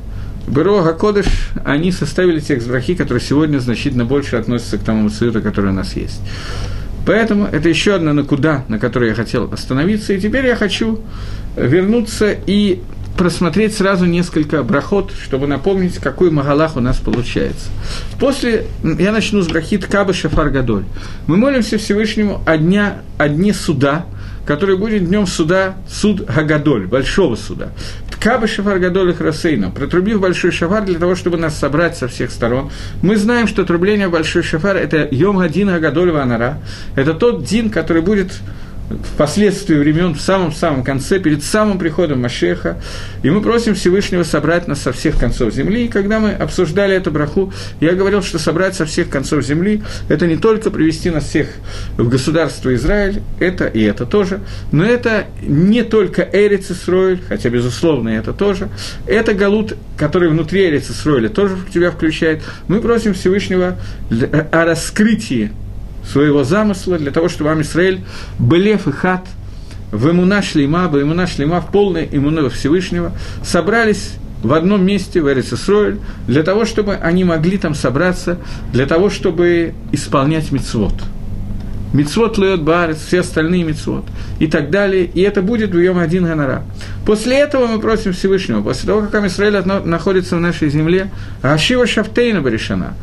[0.47, 1.25] Бюро Гакодыш,
[1.63, 5.95] они составили текст Брахи, который сегодня значительно больше относится к тому цвету, который у нас
[5.95, 6.21] есть.
[7.05, 10.13] Поэтому это еще одна накуда, на которой я хотел остановиться.
[10.13, 11.01] И теперь я хочу
[11.55, 12.81] вернуться и
[13.17, 17.69] просмотреть сразу несколько брахот, чтобы напомнить, какой магалах у нас получается.
[18.19, 20.85] После, я начну с брахит Каба Шафар Гадоль.
[21.27, 24.05] Мы молимся Всевышнему о, дня, о дне суда,
[24.45, 27.69] который будет днем суда, суд Гагадоль, большого суда.
[28.19, 32.31] Каба Шафар Гадоль их Рассейна, протрубив большой шафар для того, чтобы нас собрать со всех
[32.31, 32.71] сторон.
[33.03, 36.59] Мы знаем, что трубление большой шафар– это Йом Гадин Гагадоль Ванара.
[36.95, 38.31] Это тот дин, который будет
[39.13, 42.77] впоследствии времен, в самом-самом конце, перед самым приходом Машеха,
[43.23, 45.85] и мы просим Всевышнего собрать нас со всех концов земли.
[45.85, 50.27] И когда мы обсуждали эту браху, я говорил, что собрать со всех концов земли– это
[50.27, 51.47] не только привести нас всех
[51.97, 58.09] в государство Израиль, это и это тоже, но это не только Эрец Исроиль, хотя, безусловно,
[58.09, 58.69] это тоже,
[59.07, 62.43] это Галут, который внутри Эрец Исроиля тоже в тебя включает.
[62.67, 63.77] Мы просим Всевышнего
[64.51, 65.51] о раскрытии
[66.11, 68.01] своего замысла для того, чтобы Амисраэль
[68.39, 69.25] Белев и Хат
[69.91, 73.11] в имуна шлима, в имуна шлима, в полной имуна Всевышнего,
[73.43, 75.97] собрались в одном месте, в Эрицесройль,
[76.27, 78.37] для того, чтобы они могли там собраться,
[78.71, 80.93] для того, чтобы исполнять мицвод–
[81.95, 84.03] Мицвод льет барец, все остальные мицвод
[84.39, 85.05] и так далее.
[85.05, 86.63] И это будет в Йом один гонора.
[87.05, 91.09] После этого мы просим Всевышнего, после того, как Израиль находится в нашей земле,
[91.41, 92.95] Ашива Шафтейна Баришана,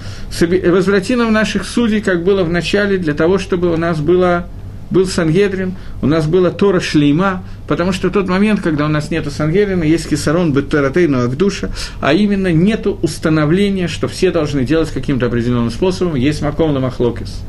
[0.66, 4.46] возврати нам наших судей, как было в начале, для того, чтобы у нас было
[4.92, 9.30] был Сангедрин, у нас была Тора Шлейма, потому что тот момент, когда у нас нет
[9.32, 11.70] Сангедрина, есть Кисарон Беттератейну Агдуша,
[12.00, 17.40] а именно нет установления, что все должны делать каким-то определенным способом, есть Маком Ламахлокис.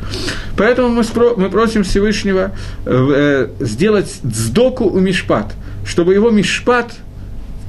[0.57, 2.51] Поэтому мы, спро- мы просим Всевышнего
[2.85, 5.53] э, сделать дздоку у Мишпат,
[5.85, 6.93] чтобы его Мишпат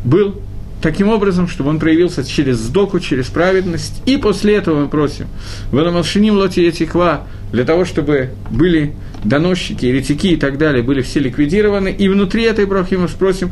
[0.05, 0.41] был
[0.85, 4.03] таким образом, чтобы он проявился через сдоку, через праведность.
[4.05, 5.29] И после этого мы просим,
[5.73, 11.21] в Ламалшиним Лоти Етиква, для того, чтобы были доносчики, еретики и так далее, были все
[11.21, 13.51] ликвидированы, и внутри этой брахи мы спросим,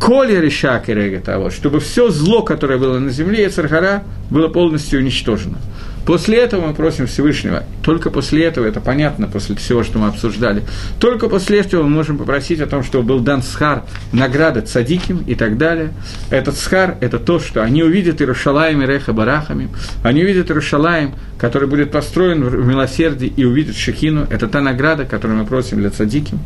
[0.00, 5.00] коли решак и того, чтобы все зло, которое было на земле, и цархара, было полностью
[5.00, 5.58] уничтожено.
[6.06, 10.62] После этого мы просим Всевышнего, только после этого, это понятно, после всего, что мы обсуждали,
[10.98, 15.34] только после этого мы можем попросить о том, чтобы был дан схар, награда цадиким и
[15.34, 15.92] так далее.
[16.30, 19.68] Этот схар– это то, что они увидят Иерушалаем и Реха Барахами,
[20.02, 25.38] они увидят Иерушалаем, который будет построен в милосердии, и увидят Шехину, это та награда, которую
[25.38, 26.38] мы просим для цадиким.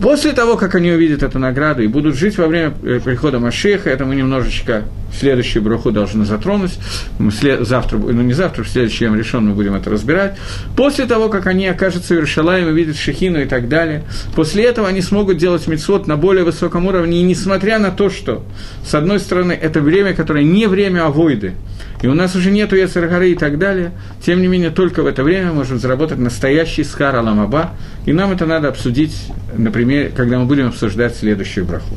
[0.00, 3.90] После того, как они увидят эту награду и будут жить во время э, прихода Машеха,
[3.90, 4.84] это мы немножечко
[5.18, 6.78] следующую браху должны затронуть.
[7.18, 10.36] Мы завтра, ну не завтра, в следующем решен мы будем это разбирать.
[10.76, 14.04] После того, как они окажутся в Иерушалаем и видят Шехину и так далее,
[14.34, 18.44] после этого они смогут делать мицвод на более высоком уровне, и несмотря на то, что,
[18.84, 21.54] с одной стороны, это время, которое не время авойды,
[22.02, 23.92] и у нас уже нету Яцергары и так далее,
[24.24, 27.70] тем не менее, только в это время мы можем заработать настоящий скар Аламаба,
[28.06, 29.16] и нам это надо обсудить,
[29.56, 31.94] например, когда мы будем обсуждать следующую браху.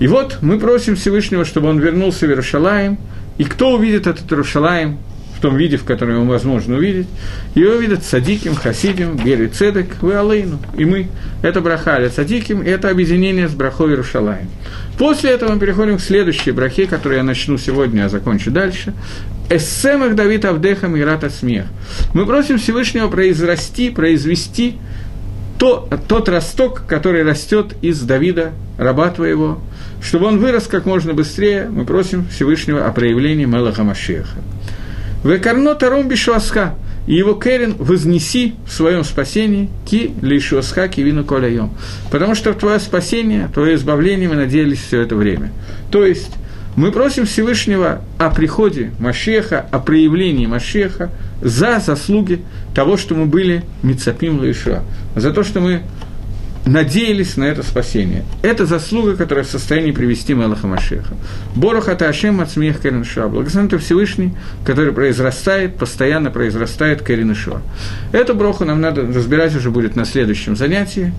[0.00, 2.98] И вот мы просим Всевышнего, чтобы он вернулся в Иерушалаем,
[3.38, 4.98] и кто увидит этот Иерушалаем,
[5.44, 7.06] том виде, в котором его возможно увидеть.
[7.54, 11.08] Его видят садиким, хасидим, бери цедек, вы алейну, и мы.
[11.42, 14.48] Это браха садиким, и это объединение с брахой Иерушалаем.
[14.96, 18.94] После этого мы переходим к следующей брахе, которую я начну сегодня, а закончу дальше.
[19.50, 21.66] Эссемах Давид Авдехам и Рата Смех.
[22.14, 24.78] Мы просим Всевышнего произрасти, произвести
[25.58, 29.60] то, тот росток, который растет из Давида, раба твоего,
[30.02, 34.38] чтобы он вырос как можно быстрее, мы просим Всевышнего о проявлении Мелаха Машеха.
[35.22, 36.74] Векарно таром бишуаска,
[37.06, 41.70] и его Керин вознеси в своем спасении ки лишуаска кивину коляем.
[42.10, 45.52] Потому что в твое спасение, твое избавление мы надеялись все это время.
[45.90, 46.32] То есть,
[46.76, 52.42] мы просим Всевышнего о приходе Машеха, о проявлении Машеха за заслуги
[52.74, 54.82] того, что мы были Мицапим Лаишуа,
[55.14, 55.82] за то, что мы
[56.66, 58.24] надеялись на это спасение.
[58.42, 61.14] Это заслуга, которая в состоянии привести Мелаха Машеха.
[61.54, 63.28] Борох это Ашем от смех Кереншуа.
[63.28, 67.60] Благословен ты Всевышний, который произрастает, постоянно произрастает Кереншуа.
[68.12, 71.12] Эту броху нам надо разбирать уже будет на следующем занятии.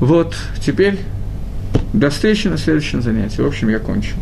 [0.00, 0.98] Вот, теперь
[1.92, 3.40] до встречи на следующем занятии.
[3.40, 4.16] В общем, я кончил.